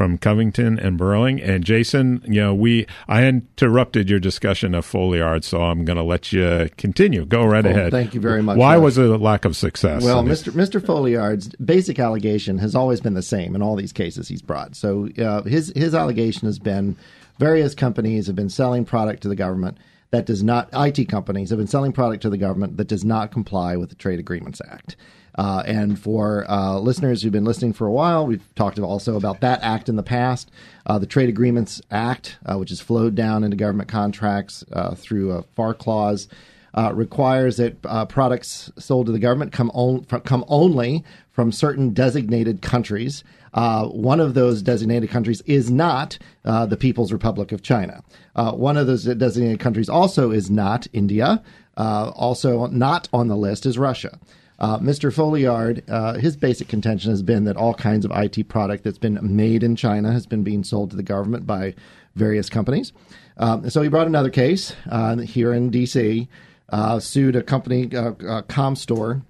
[0.00, 1.42] from Covington and Burling.
[1.42, 6.02] And Jason, you know, we I interrupted your discussion of Folliard, so I'm going to
[6.02, 7.26] let you continue.
[7.26, 7.90] Go right Oh, ahead.
[7.90, 8.82] thank you very much, Why Russ.
[8.96, 10.02] was it a lack of success?
[10.02, 10.22] Well?
[10.24, 10.52] Mr.
[10.52, 10.82] Mr.
[10.82, 14.74] Folliard's basic allegation has always been the same in all these cases he's brought.
[14.74, 16.96] So uh, his his allegation has been
[17.38, 19.76] various companies have been selling product to the government
[20.12, 23.32] that does not IT companies have been selling product to the government that does not
[23.32, 24.96] comply with the Trade Agreements Act.
[25.40, 29.40] Uh, and for uh, listeners who've been listening for a while, we've talked also about
[29.40, 30.50] that act in the past.
[30.84, 35.32] Uh, the Trade Agreements Act, uh, which has flowed down into government contracts uh, through
[35.32, 36.28] a FAR clause,
[36.74, 42.60] uh, requires that products sold to the government come, on, come only from certain designated
[42.60, 43.24] countries.
[43.54, 48.04] Uh, one of those designated countries is not uh, the People's Republic of China.
[48.36, 51.42] Uh, one of those designated countries also is not India.
[51.78, 54.18] Also, not on the list is Russia.
[54.60, 55.12] Uh, Mr.
[55.12, 59.18] Folliard, uh, his basic contention has been that all kinds of IT product that's been
[59.22, 61.74] made in China has been being sold to the government by
[62.14, 62.92] various companies.
[63.38, 66.28] Um, so he brought another case uh, here in D.C.,
[66.68, 69.22] uh, sued a company, uh, uh, Comstor,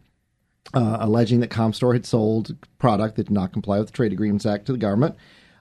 [0.74, 4.66] alleging that Comstor had sold product that did not comply with the Trade Agreements Act
[4.66, 5.14] to the government.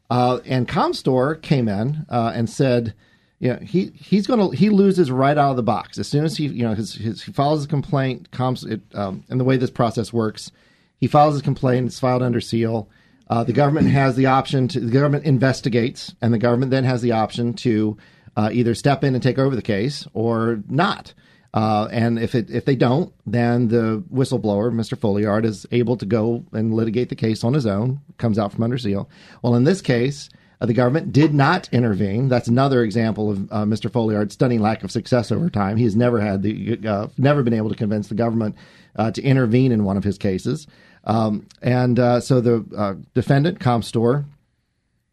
[0.10, 2.96] And Comstor came in and said,
[3.40, 6.48] know, he he's to he loses right out of the box as soon as he
[6.48, 8.32] you know his, his he files his complaint.
[8.32, 10.52] Comes it, um, and the way this process works,
[11.00, 11.88] he files his complaint.
[11.88, 12.90] It's filed under seal.
[13.30, 17.02] Uh, the government has the option to the government investigates, and the government then has
[17.02, 17.98] the option to
[18.36, 21.14] uh, either step in and take over the case or not.
[21.54, 24.98] Uh, and if it if they don't, then the whistleblower, Mr.
[24.98, 28.02] Folliard, is able to go and litigate the case on his own.
[28.18, 29.10] Comes out from under seal.
[29.42, 30.30] Well, in this case,
[30.66, 32.28] the government did not intervene.
[32.28, 33.92] That's another example of uh, Mr.
[33.92, 35.78] Folliard's stunning lack of success over time.
[35.78, 38.56] He has never had the uh, never been able to convince the government
[38.98, 40.68] uh, to intervene in one of his cases.
[41.06, 44.26] Um, and uh, so the uh, defendant, Comstor,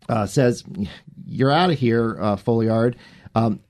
[0.08, 0.64] uh, says,
[1.24, 2.96] "You're out of here, uh, Folliard."
[3.36, 3.60] Um,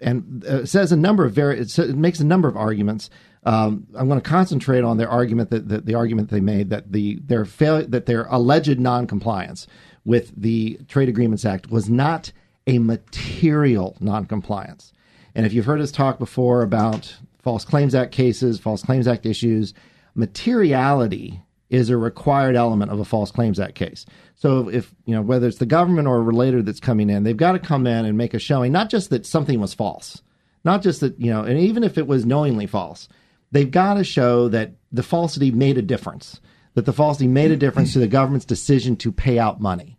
[0.00, 3.10] and uh, says a number of very it, it makes a number of arguments.
[3.44, 6.92] Um, I'm going to concentrate on their argument that, that the argument they made that
[6.92, 9.66] the their fail that their alleged noncompliance
[10.04, 12.32] with the Trade Agreements Act was not
[12.66, 14.92] a material noncompliance.
[15.34, 19.26] And if you've heard us talk before about False Claims Act cases, False Claims Act
[19.26, 19.74] issues,
[20.14, 24.04] materiality is a required element of a False Claims Act case.
[24.34, 27.36] So if, you know, whether it's the government or a relator that's coming in, they've
[27.36, 30.20] got to come in and make a showing, not just that something was false,
[30.64, 33.08] not just that, you know, and even if it was knowingly false,
[33.52, 36.40] they've got to show that the falsity made a difference,
[36.74, 39.98] that the falsity made a difference to the government's decision to pay out money.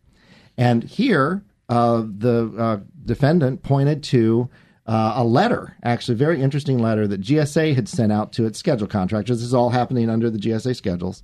[0.58, 4.50] And here, uh, the uh, defendant pointed to
[4.86, 8.60] uh, a letter, actually, a very interesting letter that GSA had sent out to its
[8.60, 9.38] schedule contractors.
[9.38, 11.22] This is all happening under the GSA schedules.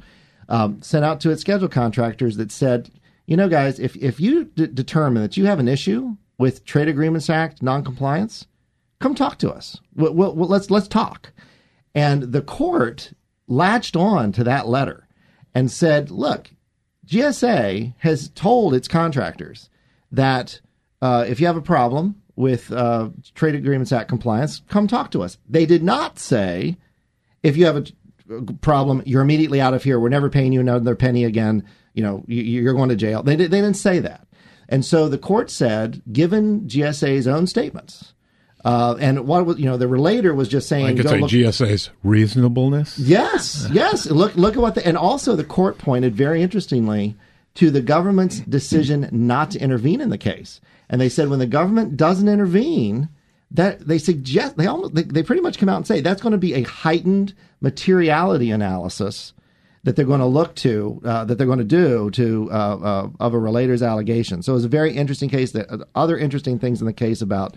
[0.49, 2.89] Um, sent out to its schedule contractors that said,
[3.25, 6.87] you know, guys, if if you d- determine that you have an issue with Trade
[6.87, 8.47] Agreements Act noncompliance,
[8.99, 9.81] come talk to us.
[9.95, 11.33] We'll, we'll, let's let's talk.
[11.93, 13.11] And the court
[13.47, 15.06] latched on to that letter
[15.53, 16.51] and said, look,
[17.05, 19.69] GSA has told its contractors
[20.11, 20.59] that
[21.01, 25.23] uh, if you have a problem with uh, Trade Agreements Act compliance, come talk to
[25.23, 25.37] us.
[25.49, 26.77] They did not say
[27.43, 27.85] if you have a
[28.61, 29.99] problem, you're immediately out of here.
[29.99, 31.63] We're never paying you another penny again.
[31.93, 33.23] You know, you're going to jail.
[33.23, 34.27] They, they didn't say that.
[34.69, 38.13] And so the court said, given GSA's own statements,
[38.67, 41.31] uh, and what was you know the relator was just saying I could say look,
[41.31, 42.99] GSA's reasonableness.
[42.99, 44.07] Yes, yes.
[44.07, 47.15] Look look at what the and also the court pointed very interestingly
[47.55, 50.59] to the government's decision not to intervene in the case.
[50.89, 53.07] And they said when the government doesn't intervene,
[53.51, 56.33] that they suggest they almost they, they pretty much come out and say that's going
[56.33, 59.31] to be a heightened materiality analysis
[59.85, 63.09] that they're going to look to uh, that they're going to do to uh, uh,
[63.21, 64.43] of a relator's allegation.
[64.43, 65.53] So it was a very interesting case.
[65.53, 67.55] That uh, other interesting things in the case about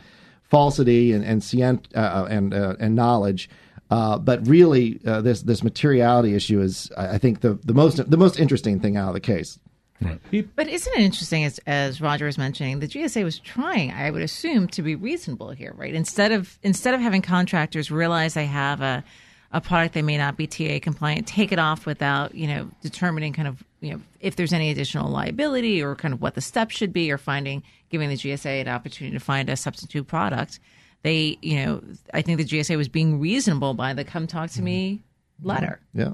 [0.51, 3.49] falsity and and scienter, uh, and uh, and knowledge.
[3.89, 8.81] but really, this this materiality issue is, I think, the, the most the most interesting
[8.81, 9.59] thing out of the case.
[10.03, 10.57] Right.
[10.57, 14.23] But isn't it interesting, as, as Roger was mentioning, the GSA was trying, I would
[14.23, 15.95] assume, to be reasonable here, right?
[15.95, 19.05] Instead of instead of having contractors realize they have a
[19.53, 23.33] a product they may not be TA compliant, take it off without you know determining
[23.33, 26.77] kind of you know if there's any additional liability or kind of what the steps
[26.77, 30.61] should be, or finding giving the GSA an opportunity to find a substitute product.
[31.03, 31.83] They, you know,
[32.13, 35.03] I think the GSA was being reasonable by the "come talk to me"
[35.41, 35.49] mm-hmm.
[35.49, 35.81] letter.
[35.97, 36.01] Mm-hmm.
[36.01, 36.13] Yeah,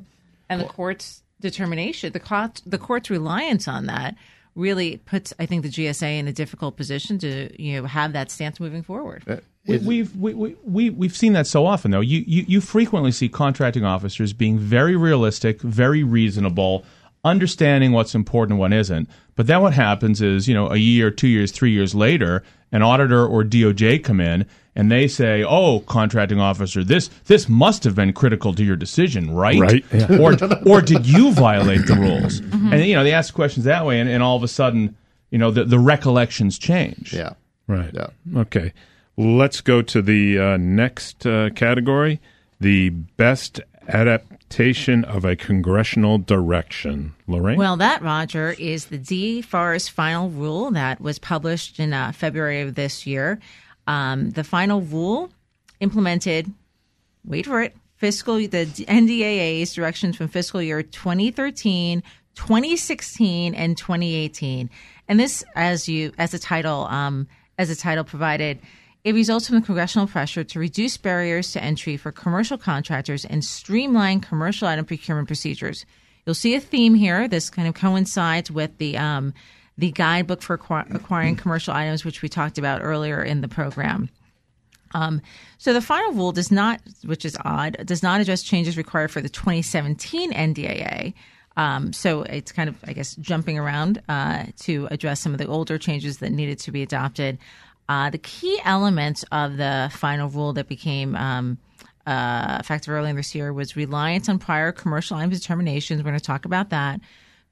[0.49, 4.16] and the courts determination, the court, the court's reliance on that
[4.55, 8.31] really puts, I think, the GSA in a difficult position to you know have that
[8.31, 9.22] stance moving forward.
[9.67, 12.01] We, we've we, we, we, we've seen that so often though.
[12.01, 16.85] You, you you frequently see contracting officers being very realistic, very reasonable,
[17.25, 19.09] understanding what's important and what isn't.
[19.35, 22.83] But then what happens is, you know, a year, two years, three years later, an
[22.83, 27.95] auditor or DOJ come in and they say, "Oh, contracting officer, this this must have
[27.95, 29.59] been critical to your decision, right?
[29.59, 29.85] Right?
[29.93, 30.19] Yeah.
[30.21, 32.73] or or did you violate the rules?" Mm-hmm.
[32.73, 34.97] And you know, they ask questions that way, and, and all of a sudden,
[35.31, 37.13] you know, the the recollections change.
[37.13, 37.35] Yeah.
[37.67, 37.91] Right.
[37.93, 38.09] Yeah.
[38.37, 38.73] Okay.
[39.17, 42.21] Let's go to the uh, next uh, category:
[42.61, 47.15] the best adaptation of a congressional direction.
[47.27, 47.59] Lorraine?
[47.59, 52.75] Well, that, Roger, is the DFARS final rule that was published in uh, February of
[52.75, 53.39] this year.
[53.87, 55.31] Um, the final rule
[55.81, 56.53] implemented,
[57.25, 62.03] wait for it, fiscal the NDAA's directions from fiscal year 2013,
[62.35, 64.71] 2016, and 2018.
[65.09, 68.59] And this, as you as the title um, as the title provided,
[69.07, 73.45] it results from the congressional pressure to reduce barriers to entry for commercial contractors and
[73.45, 75.87] streamline commercial item procurement procedures.
[76.25, 77.29] You'll see a theme here.
[77.29, 79.33] This kind of coincides with the um,
[79.79, 84.09] the guidebook for acquiring commercial items, which we talked about earlier in the program.
[84.92, 85.23] Um,
[85.59, 89.21] so the final rule does not, which is odd, does not address changes required for
[89.21, 91.14] the 2017 NDAA.
[91.57, 95.47] Um, so it's kind of, I guess, jumping around uh, to address some of the
[95.47, 97.38] older changes that needed to be adopted.
[97.88, 101.59] Uh, the key elements of the final rule that became um,
[102.07, 106.01] uh, effective earlier this year was reliance on prior commercial items determinations.
[106.01, 107.01] We're going to talk about that.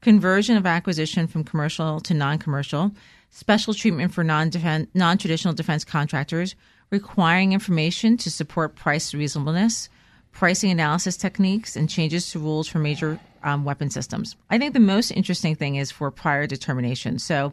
[0.00, 2.92] Conversion of acquisition from commercial to non-commercial.
[3.30, 6.54] Special treatment for non-traditional defense contractors.
[6.90, 9.88] Requiring information to support price reasonableness.
[10.32, 14.36] Pricing analysis techniques and changes to rules for major um, weapon systems.
[14.50, 17.18] I think the most interesting thing is for prior determination.
[17.18, 17.52] So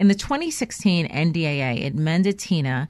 [0.00, 2.88] in the 2016 NDAA, it amended TINA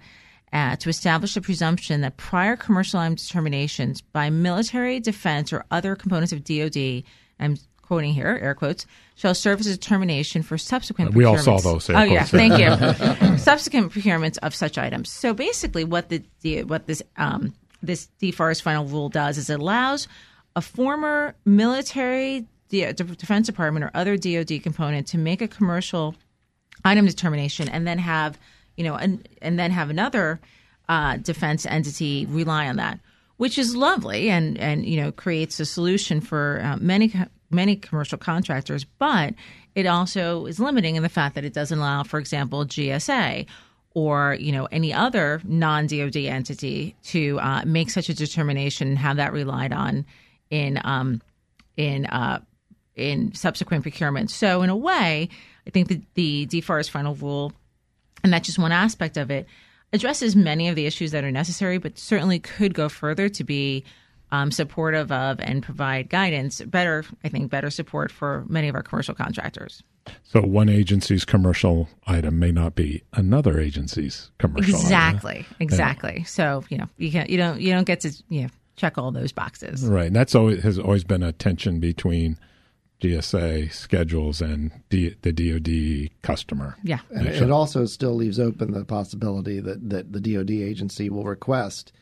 [0.52, 5.96] uh, to establish a presumption that prior commercial arms determinations by military, defense, or other
[5.96, 7.02] components of DoD,
[7.40, 11.12] I'm quoting here, air quotes, shall serve as a determination for subsequent.
[11.14, 13.36] We all saw those Oh yeah, thank you.
[13.38, 15.10] subsequent procurements of such items.
[15.10, 19.58] So basically, what the, the what this um, this DFARS final rule does is it
[19.58, 20.06] allows
[20.54, 26.14] a former military de- defense department or other DoD component to make a commercial
[26.84, 28.38] item determination and then have
[28.76, 30.40] you know and and then have another
[30.88, 32.98] uh, defense entity rely on that
[33.36, 37.12] which is lovely and and you know creates a solution for uh, many
[37.50, 39.34] many commercial contractors but
[39.74, 43.46] it also is limiting in the fact that it doesn't allow for example GSA
[43.94, 49.16] or you know any other non-DoD entity to uh, make such a determination and have
[49.16, 50.04] that relied on
[50.50, 51.20] in um,
[51.76, 52.40] in uh,
[53.00, 54.30] in subsequent procurement.
[54.30, 55.28] So in a way,
[55.66, 57.52] I think the, the DFARS final rule,
[58.22, 59.46] and that's just one aspect of it,
[59.92, 63.84] addresses many of the issues that are necessary, but certainly could go further to be
[64.32, 68.82] um, supportive of and provide guidance, better, I think, better support for many of our
[68.82, 69.82] commercial contractors.
[70.22, 74.80] So one agency's commercial item may not be another agency's commercial item.
[74.82, 76.24] Exactly, exactly.
[76.24, 79.10] So you know, you can't you don't you don't get to you know check all
[79.10, 79.84] those boxes.
[79.84, 80.06] Right.
[80.06, 82.38] And that's always has always been a tension between
[83.00, 86.76] GSA schedules and D, the DoD customer.
[86.82, 87.00] Yeah.
[87.10, 91.92] And it also still leaves open the possibility that, that the DoD agency will request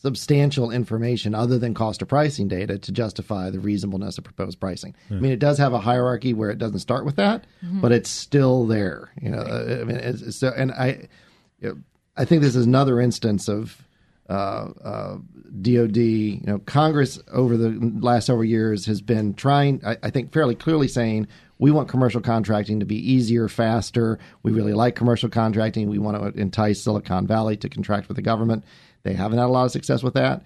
[0.00, 4.94] substantial information other than cost of pricing data to justify the reasonableness of proposed pricing.
[5.10, 7.80] I mean, it does have a hierarchy where it doesn't start with that, mm-hmm.
[7.80, 9.10] but it's still there.
[9.20, 11.08] You know, uh, I mean, it's, it's so and I,
[11.60, 11.78] you know,
[12.16, 13.82] I think this is another instance of
[14.28, 14.32] uh,
[14.84, 15.16] uh,
[15.62, 15.96] DoD.
[15.96, 20.54] You know, Congress over the last several years has been trying, I, I think, fairly
[20.54, 21.26] clearly saying
[21.58, 24.18] we want commercial contracting to be easier, faster.
[24.42, 25.88] We really like commercial contracting.
[25.88, 28.64] We want to entice Silicon Valley to contract with the government.
[29.02, 30.42] They haven't had a lot of success with that.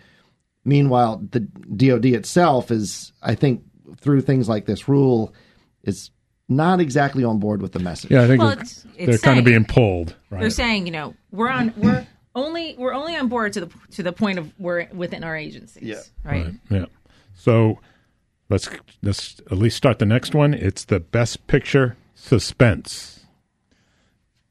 [0.65, 3.63] Meanwhile, the DoD itself is, I think,
[3.99, 5.35] through things like this rule,
[5.83, 6.11] is
[6.49, 8.11] not exactly on board with the message.
[8.11, 10.15] Yeah, I think Well, they're, it's- it's they're kind of being pulled.
[10.31, 10.41] Right.
[10.41, 14.03] They're saying, you know, we're on we're only we're only on board to the to
[14.03, 15.83] the point of we're within our agencies.
[15.83, 16.01] Yeah.
[16.25, 16.47] Right.
[16.47, 16.55] Right.
[16.71, 16.85] Yeah.
[17.35, 17.79] So
[18.49, 18.69] let's
[19.03, 20.55] let's at least start the next one.
[20.55, 23.19] It's the best picture suspense.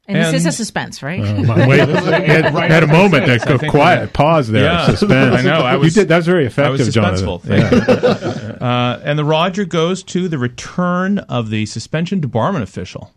[0.08, 1.20] And, this is a suspense, right?
[1.20, 4.64] Um, wait, had, Right had a moment six, that I go quiet pause there.
[4.64, 4.86] Yeah.
[4.86, 5.36] suspense.
[5.38, 7.44] I know, I was- you did that was very I effective, was suspenseful.
[7.46, 7.70] Jonathan.
[7.86, 8.52] Thank you.
[8.62, 13.12] Uh, and the Roger goes to the return of the suspension debarment official.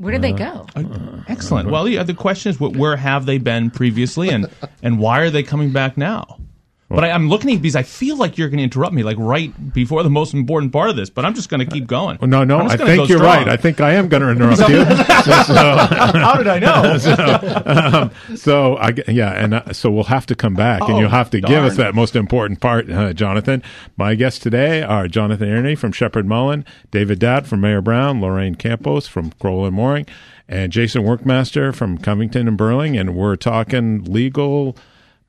[0.00, 0.64] Where did they uh-huh.
[0.82, 1.22] go?
[1.28, 1.68] Excellent.
[1.68, 4.46] Well, yeah, the question is, wh- where have they been previously, and
[4.82, 6.38] and why are they coming back now?
[6.90, 9.16] But I, I'm looking at because I feel like you're going to interrupt me, like
[9.16, 11.08] right before the most important part of this.
[11.08, 12.18] But I'm just going to keep going.
[12.20, 13.22] No, no, I think you're strong.
[13.22, 13.48] right.
[13.48, 14.84] I think I am going to interrupt you.
[14.84, 18.10] How did I know?
[18.36, 21.30] So I, yeah, and uh, so we'll have to come back, and Oh, you'll have
[21.30, 23.62] to give us that most important part, uh, Jonathan.
[23.96, 28.54] My guests today are Jonathan Aronie from Sheppard Mullin, David Dowd from Mayer Brown, Lorraine
[28.54, 30.06] Campos from Crowell and Moring,
[30.48, 34.76] and Jason Workmaster from Covington and Burling, and we're talking legal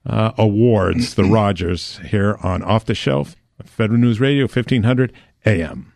[0.05, 5.13] uh, awards, the Rogers, here on Off the Shelf, Federal News Radio, fifteen hundred
[5.45, 5.91] AM.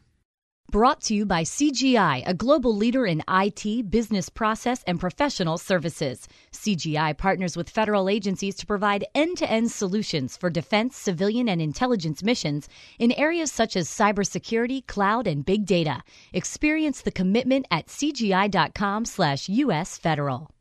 [0.72, 6.28] Brought to you by CGI, a global leader in IT, business process, and professional services.
[6.52, 11.62] CGI partners with federal agencies to provide end to end solutions for defense, civilian, and
[11.62, 12.68] intelligence missions
[13.00, 16.04] in areas such as cybersecurity, cloud, and big data.
[16.34, 20.55] Experience the commitment at CGI.com slash US federal.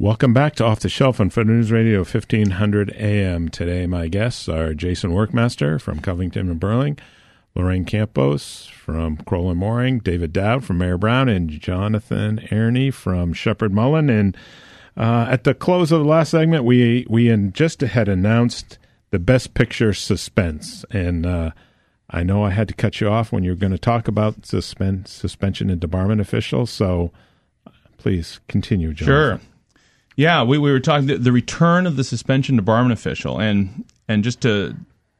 [0.00, 3.48] Welcome back to Off the Shelf on Federal News Radio 1500 AM.
[3.48, 6.98] Today, my guests are Jason Workmaster from Covington and Burling,
[7.54, 13.32] Lorraine Campos from Crowell and Moring, David Dowd from Mayer Brown, and Jonathan Aronie from
[13.32, 14.10] Sheppard Mullin.
[14.10, 14.36] And
[14.96, 18.78] uh, at the close of the last segment, we we just had announced
[19.10, 21.52] the Best Picture suspense, and uh,
[22.10, 24.44] I know I had to cut you off when you were going to talk about
[24.44, 26.70] suspend, suspension and debarment officials.
[26.70, 27.12] So
[27.96, 29.38] please continue, Jonathan.
[29.38, 29.53] Sure.
[30.16, 34.22] Yeah, we, we were talking the, the return of the suspension debarment official, and and
[34.22, 34.76] just to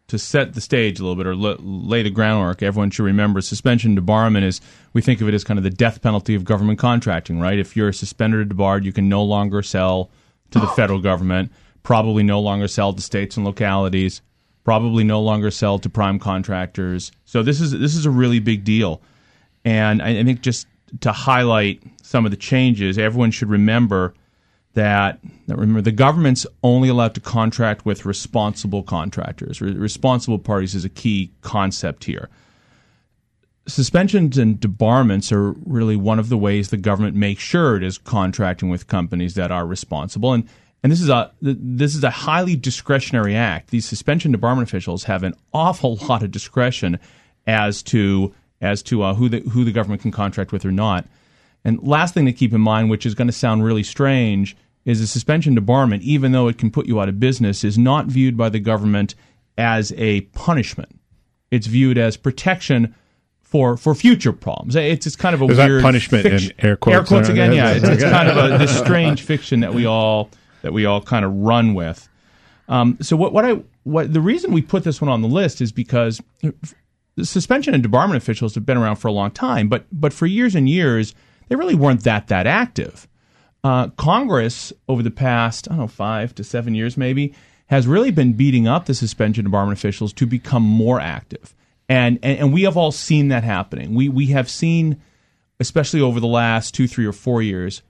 [0.07, 3.41] to set the stage a little bit or l- lay the groundwork, everyone should remember
[3.41, 4.61] suspension debarment is
[4.93, 7.59] we think of it as kind of the death penalty of government contracting, right?
[7.59, 10.11] If you're suspended or debarred, you can no longer sell
[10.51, 11.51] to the federal government,
[11.83, 14.21] probably no longer sell to states and localities,
[14.63, 17.11] probably no longer sell to prime contractors.
[17.25, 19.01] So this is this is a really big deal,
[19.65, 20.69] and I, I think just
[21.01, 24.15] to highlight some of the changes, everyone should remember
[24.75, 29.61] that, that remember the government's only allowed to contract with responsible contractors.
[29.61, 32.29] Re- responsible parties is a key concept here.
[33.67, 37.97] Suspensions and debarments are really one of the ways the government makes sure it is
[37.97, 40.33] contracting with companies that are responsible.
[40.33, 40.47] And
[40.83, 43.71] and this is a this is a highly discretionary act.
[43.71, 46.99] These suspension debarment officials have an awful lot of discretion
[47.47, 51.07] as to as to uh, who the who the government can contract with or not.
[51.65, 55.01] And last thing to keep in mind, which is going to sound really strange, is
[55.01, 58.37] a suspension debarment, even though it can put you out of business, is not viewed
[58.37, 59.15] by the government
[59.57, 61.01] as a punishment.
[61.51, 62.95] It's viewed as protection
[63.41, 64.75] for for future problems.
[64.75, 67.53] It's it's kind of a Is weird punishment in air quotes Air quotes again.
[67.53, 70.31] Yeah, it's, it's kind of a this strange fiction that we all
[70.63, 72.09] that we all kind of run with.
[72.69, 75.61] Um, so what what I what the reason we put this one on the list
[75.61, 76.21] is because
[77.17, 80.27] the suspension and debarment officials have been around for a long time, but but for
[80.27, 81.15] years and years
[81.49, 83.09] they really weren't that that active.
[83.63, 87.35] Uh, Congress over the past I don't know five to seven years maybe
[87.67, 91.55] has really been beating up the suspension and debarment officials to become more active,
[91.89, 93.95] and and, and we have all seen that happening.
[93.95, 95.01] We we have seen,
[95.61, 97.83] especially over the last two three or four years,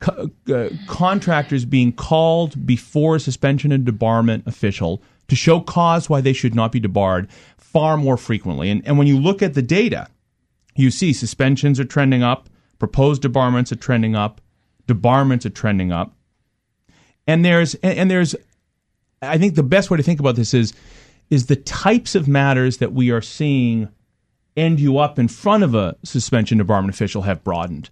[0.00, 6.20] co- uh, contractors being called before a suspension and debarment official to show cause why
[6.20, 8.68] they should not be debarred far more frequently.
[8.68, 10.08] And, and when you look at the data,
[10.74, 12.48] you see suspensions are trending up,
[12.80, 14.40] proposed debarments are trending up,
[14.88, 16.16] debarments are trending up.
[17.28, 18.34] And there's and, there's
[19.22, 20.72] I think the best way to think about this is
[21.28, 23.88] is the types of matters that we are seeing
[24.56, 27.88] end you up in front of a suspension debarment official have broadened.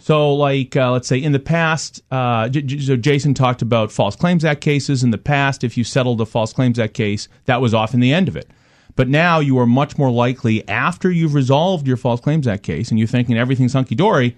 [0.00, 3.90] So, like, uh, let's say in the past, uh, J- J- so Jason talked about
[3.90, 5.02] False Claims Act cases.
[5.02, 8.12] In the past, if you settled a False Claims Act case, that was often the
[8.12, 8.48] end of it.
[8.96, 12.90] But now you are much more likely, after you've resolved your False Claims Act case
[12.90, 14.36] and you're thinking everything's hunky dory,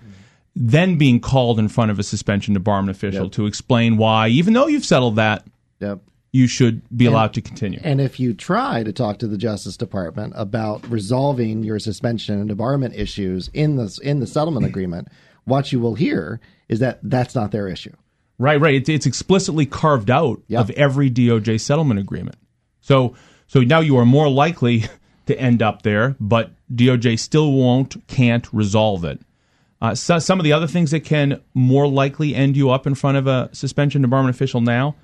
[0.55, 3.33] then being called in front of a suspension debarment official Yep.
[3.33, 5.47] to explain why, even though you've settled that,
[5.81, 6.01] Yep.
[6.33, 7.81] you should be allowed to continue.
[7.83, 12.51] And if you try to talk to the Justice Department about resolving your suspension and
[12.51, 15.09] debarment issues in the in the settlement agreement,
[15.45, 17.93] what you will hear is that that's not their issue.
[18.39, 18.75] Right, right.
[18.75, 20.61] It's, it's explicitly carved out Yeah.
[20.61, 22.37] of every DOJ settlement agreement.
[22.81, 23.15] So,
[23.51, 24.85] so now you are more likely
[25.27, 29.21] to end up there, but DOJ still won't, can't resolve it.
[29.83, 32.95] Uh, so, some of the other things that can more likely end you up in
[32.95, 34.95] front of a suspension debarment official now,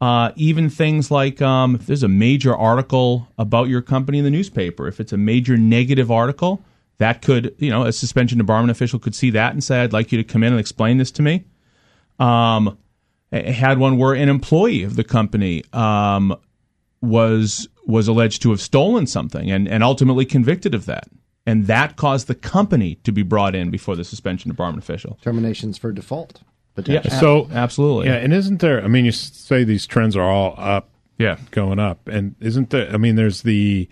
[0.00, 4.30] uh, even things like um, if there's a major article about your company in the
[4.30, 6.62] newspaper, if it's a major negative article,
[6.98, 10.12] that could, you know, a suspension debarment official could see that and say, I'd like
[10.12, 11.44] you to come in and explain this to me
[12.20, 12.78] um,
[13.32, 16.36] I had one where an employee of the company um,
[17.00, 21.08] was was alleged to have stolen something and, and ultimately convicted of that.
[21.46, 25.18] And that caused the company to be brought in before the suspension debarment official.
[25.22, 26.42] Terminations for default.
[26.86, 28.06] Yeah, So absolutely.
[28.06, 28.82] Yeah, and isn't there?
[28.82, 30.88] I mean, you say these trends are all up,
[31.18, 31.36] Yeah.
[31.50, 32.90] going up, and isn't there?
[32.92, 33.88] I mean, there's the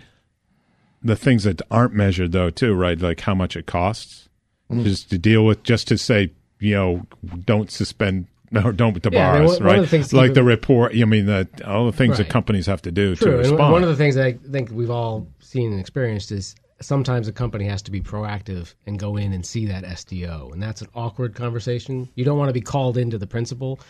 [1.02, 2.98] the things that aren't measured though too, right?
[2.98, 4.28] Like how much it costs,
[4.70, 4.84] mm-hmm.
[4.84, 7.06] just to deal with, just to say, you know,
[7.44, 8.26] don't suspend.
[8.50, 9.88] No, don't debar Yeah, I mean, us, one- one right?
[9.88, 10.92] the like the report.
[10.94, 13.40] I mean, the all the things that companies have to do to True.
[13.40, 17.28] And one of the things that I think we've all seen and experienced is sometimes
[17.28, 20.52] a company has to be proactive and go in and see that SDO.
[20.52, 22.08] And that's an awkward conversation.
[22.14, 23.80] You don't want to be called into the principal.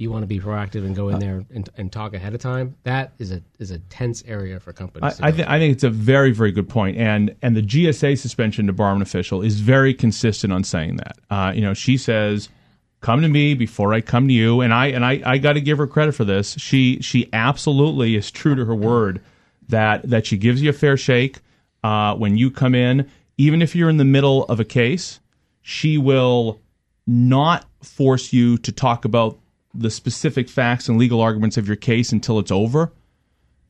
[0.00, 2.76] You want to be proactive and go in there and, and talk ahead of time.
[2.84, 5.18] That is a is a tense area for companies.
[5.20, 6.72] I, I, go th- I think it's a very, very good.
[6.76, 11.18] And and the GSA suspension debarment official is very consistent on saying that.
[11.30, 12.48] Uh, you know, she says,
[13.00, 15.60] "Come to me before I come to you," and I and I, I got to
[15.60, 16.54] give her credit for this.
[16.58, 19.20] She she absolutely is true to her word
[19.68, 21.38] that that she gives you a fair shake
[21.84, 25.20] uh, when you come in, even if you're in the middle of a case.
[25.62, 26.60] She will
[27.06, 29.38] not force you to talk about
[29.74, 32.92] the specific facts and legal arguments of your case until it's over.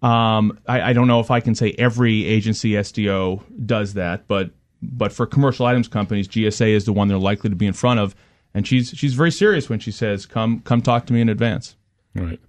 [0.00, 4.50] Um, I, I don't know if I can say every agency SDO does that, but
[4.80, 7.98] but for commercial items companies, GSA is the one they're likely to be in front
[7.98, 8.14] of,
[8.58, 11.76] and she's she's very serious when she says, "Come come talk to me in advance."
[12.14, 12.40] Right.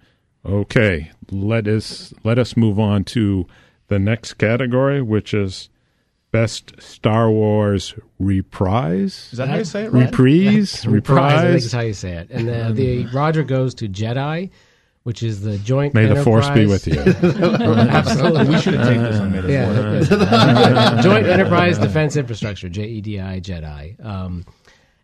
[0.46, 1.12] Okay.
[1.32, 3.46] Let us let us move on to
[3.88, 5.70] the next category, which is
[6.32, 9.30] best Star Wars reprise.
[9.32, 9.94] Is that how you say it?
[9.94, 10.06] Right?
[10.10, 10.86] Reprise.
[10.88, 11.72] Reprise, I think is Reprise.
[11.72, 12.30] how you say it.
[12.32, 14.50] And the, the Roger goes to Jedi,
[15.04, 15.94] which is the joint.
[15.94, 17.46] May the force be enterprise- with you.
[17.90, 18.50] Absolutely.
[18.56, 21.04] we should have taken this on May the Yeah, fourth.
[21.04, 24.04] Joint Enterprise Defense Infrastructure (JEDI) Jedi.
[24.06, 24.46] Um,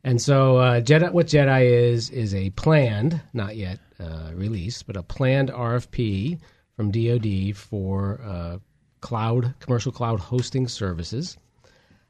[0.06, 4.96] and so, uh, Jedi, what Jedi is is a planned, not yet uh, released, but
[4.96, 6.40] a planned RFP
[6.76, 8.58] from DoD for uh,
[9.02, 11.38] cloud commercial cloud hosting services.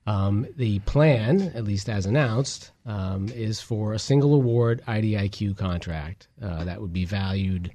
[0.08, 6.28] Um, the plan, at least as announced, um, is for a single award IDIQ contract
[6.41, 7.72] uh, that would be valued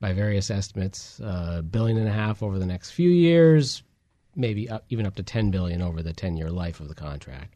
[0.00, 3.82] by various estimates, a billion and a half over the next few years,
[4.34, 7.54] maybe up, even up to 10 billion over the 10 year life of the contract.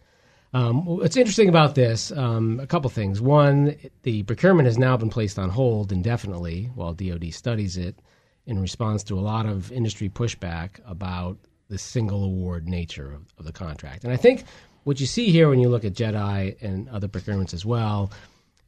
[0.54, 3.20] Um, what's interesting about this, um, a couple things.
[3.20, 7.98] One, the procurement has now been placed on hold indefinitely while DoD studies it
[8.46, 11.38] in response to a lot of industry pushback about
[11.68, 14.04] the single award nature of, of the contract.
[14.04, 14.44] And I think
[14.84, 18.12] what you see here when you look at JEDI and other procurements as well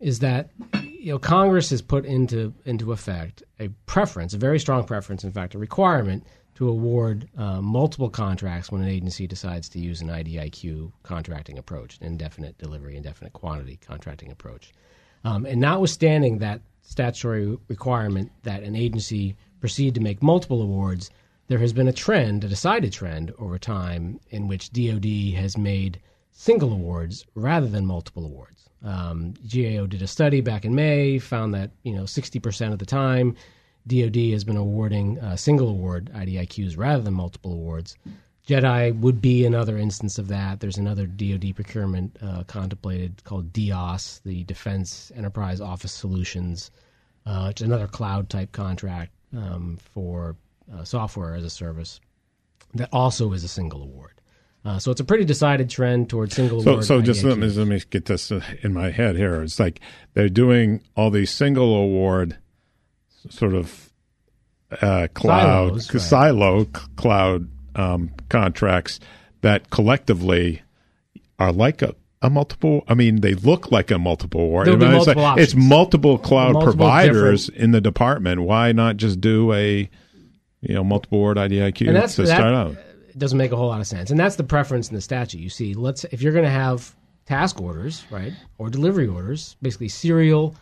[0.01, 0.51] is that
[0.83, 5.33] you know Congress has put into into effect a preference, a very strong preference, in
[5.33, 6.25] fact, a requirement
[6.55, 11.99] to award uh, multiple contracts when an agency decides to use an IDIQ contracting approach,
[12.01, 14.73] indefinite delivery, indefinite quantity contracting approach.
[15.25, 21.11] Um, and notwithstanding that statutory requirement that an agency proceed to make multiple awards,
[21.49, 26.01] there has been a trend, a decided trend over time, in which DoD has made
[26.31, 28.69] single awards rather than multiple awards.
[28.85, 32.87] Um, GAO did a study back in May, found that you know 60% of the
[32.87, 33.35] time,
[33.87, 37.97] DoD has been awarding uh, single award IDIQs rather than multiple awards.
[38.47, 40.61] JEDI would be another instance of that.
[40.61, 46.71] There's another DoD procurement uh, contemplated called DEOS, the Defense Enterprise Office Solutions.
[47.25, 50.37] Uh, it's another cloud type contract um, for
[50.73, 52.01] uh, software as a service
[52.75, 54.13] that also is a single award.
[54.65, 56.85] Uh, so it's a pretty decided trend towards single so, award.
[56.85, 59.43] So just let me, let me get this in my head here.
[59.43, 59.81] It's like
[60.15, 62.39] they're doing all these single award
[63.31, 63.91] sort of
[64.81, 66.03] uh, cloud Silos, right.
[66.03, 69.01] silo c- cloud um, contracts
[69.43, 70.63] that collectively
[71.39, 72.85] are like a, a multiple.
[72.89, 74.51] I mean, they look like a multiple.
[74.65, 78.43] There'll be I mean, it's, multiple like- it's multiple cloud Multiple providers in the department.
[78.43, 79.89] Why not just do a
[80.61, 82.77] you know multiple award IDIQ and that's to that, start out?
[83.09, 85.39] It doesn't make a whole lot of sense, and that's the preference in the statute.
[85.39, 86.95] You see, let's if you're going to have
[87.27, 90.57] task orders, right, or delivery orders, basically serial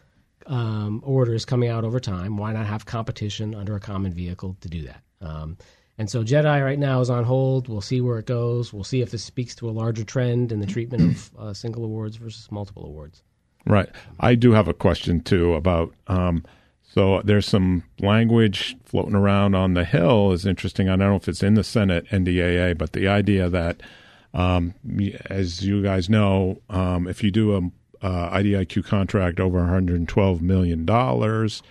[0.46, 2.36] um, orders coming out over time.
[2.36, 5.02] Why not have competition under a common vehicle to do that?
[5.20, 5.56] Um,
[5.98, 7.68] and so JEDI right now is on hold.
[7.68, 8.72] We'll see where it goes.
[8.72, 11.84] We'll see if this speaks to a larger trend in the treatment of uh, single
[11.84, 13.22] awards versus multiple awards.
[13.66, 13.88] Right.
[14.18, 15.94] I do have a question too about.
[16.08, 16.44] Um,
[16.82, 20.88] so there's some language floating around on the Hill is interesting.
[20.88, 23.82] I don't know if it's in the Senate NDAA, but the idea that,
[24.34, 24.74] um,
[25.26, 27.70] as you guys know, um, if you do a
[28.02, 31.62] uh, IDIQ contract over 112 million dollars,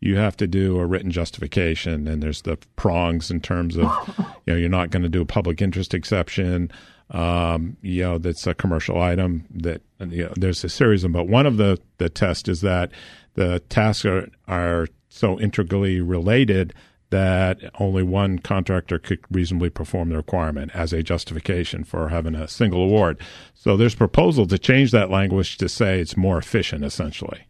[0.00, 3.84] you have to do a written justification, and there's the prongs in terms of,
[4.46, 6.70] you know, you're not going to do a public interest exception.
[7.10, 9.44] Um, you know, that's a commercial item.
[9.50, 12.60] That you know, there's a series of them, but one of the the tests is
[12.60, 12.92] that
[13.34, 16.72] the tasks are are so integrally related
[17.10, 22.46] that only one contractor could reasonably perform the requirement as a justification for having a
[22.48, 23.20] single award.
[23.54, 27.46] So there's proposal to change that language to say it's more efficient, essentially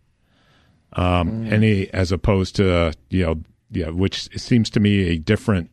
[0.95, 3.41] um, any as opposed to uh, you know
[3.71, 5.71] yeah, which seems to me a different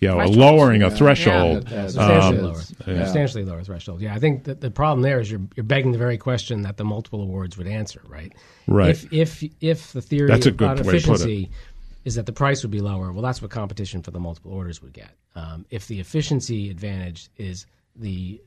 [0.00, 0.36] you know a Threshold.
[0.36, 1.68] lowering a threshold.
[1.70, 3.04] Yeah, substantially Um, lower, yeah.
[3.04, 4.00] substantially lower threshold.
[4.00, 6.76] Yeah, I think that the problem there is you're you're begging the very question that
[6.78, 8.32] the multiple awards would answer, right?
[8.66, 8.90] Right.
[8.90, 11.22] If if if the theory That's a about good way to put it.
[11.22, 11.50] efficiency
[12.04, 14.82] is that the price would be lower, well, that's what competition for the multiple orders
[14.82, 15.10] would get.
[15.34, 18.40] Um, if the efficiency advantage is the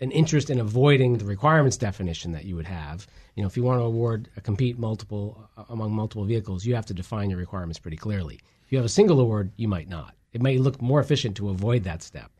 [0.00, 3.06] an interest in avoiding the requirements definition that you would have.
[3.34, 6.74] You know, if you want to award a compete multiple uh, among multiple vehicles, you
[6.74, 8.40] have to define your requirements pretty clearly.
[8.64, 10.14] If you have a single award, you might not.
[10.32, 12.30] It may look more efficient to avoid that step.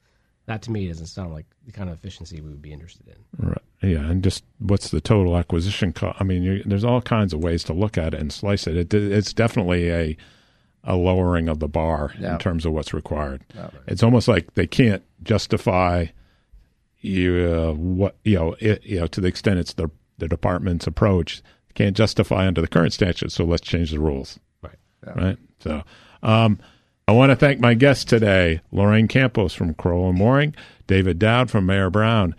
[0.46, 3.48] That to me doesn't sound like the kind of efficiency we would be interested in.
[3.48, 3.62] Right.
[3.86, 6.16] Yeah, and just what's the total acquisition cost?
[6.20, 8.76] I mean, you, there's all kinds of ways to look at it and slice it.
[8.76, 10.16] it it's definitely a
[10.84, 12.34] a lowering of the bar Yeah.
[12.34, 13.42] in terms of what's required.
[13.88, 16.06] It's almost like they can't justify
[17.00, 20.86] you uh, what you know it, you know to the extent it's the the department's
[20.86, 21.42] approach
[21.74, 23.30] can't justify under the current statute.
[23.32, 24.38] So let's change the rules.
[24.62, 24.78] Right.
[25.14, 25.38] Right.
[25.60, 25.82] So.
[26.22, 26.58] Um,
[27.08, 30.56] I want to thank my guests today Lorraine Campos from Crowell and Moring,
[30.88, 32.34] David Dowd from Mayer Brown,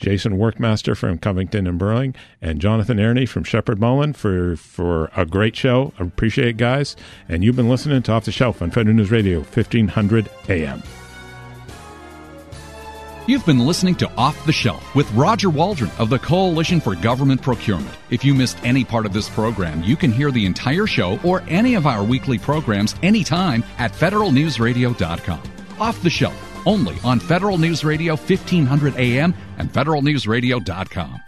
[0.00, 5.26] Jason Workmaster from Covington and Burling, and Jonathan Aronie from Sheppard Mullin for, for a
[5.26, 5.92] great show.
[5.98, 6.96] I appreciate it, guys.
[7.28, 10.82] And you've been listening to Off the Shelf on Federal News Radio, 1500 AM.
[13.26, 17.40] You've been listening to Off the Shelf with Roger Waldron of the Coalition for Government
[17.40, 17.94] Procurement.
[18.08, 21.42] If you missed any part of this program, you can hear the entire show or
[21.46, 25.42] any of our weekly programs anytime at federalnewsradio.com.
[25.78, 31.20] Off the Shelf, only on Federal News Radio 1500 AM and federalnewsradio.com.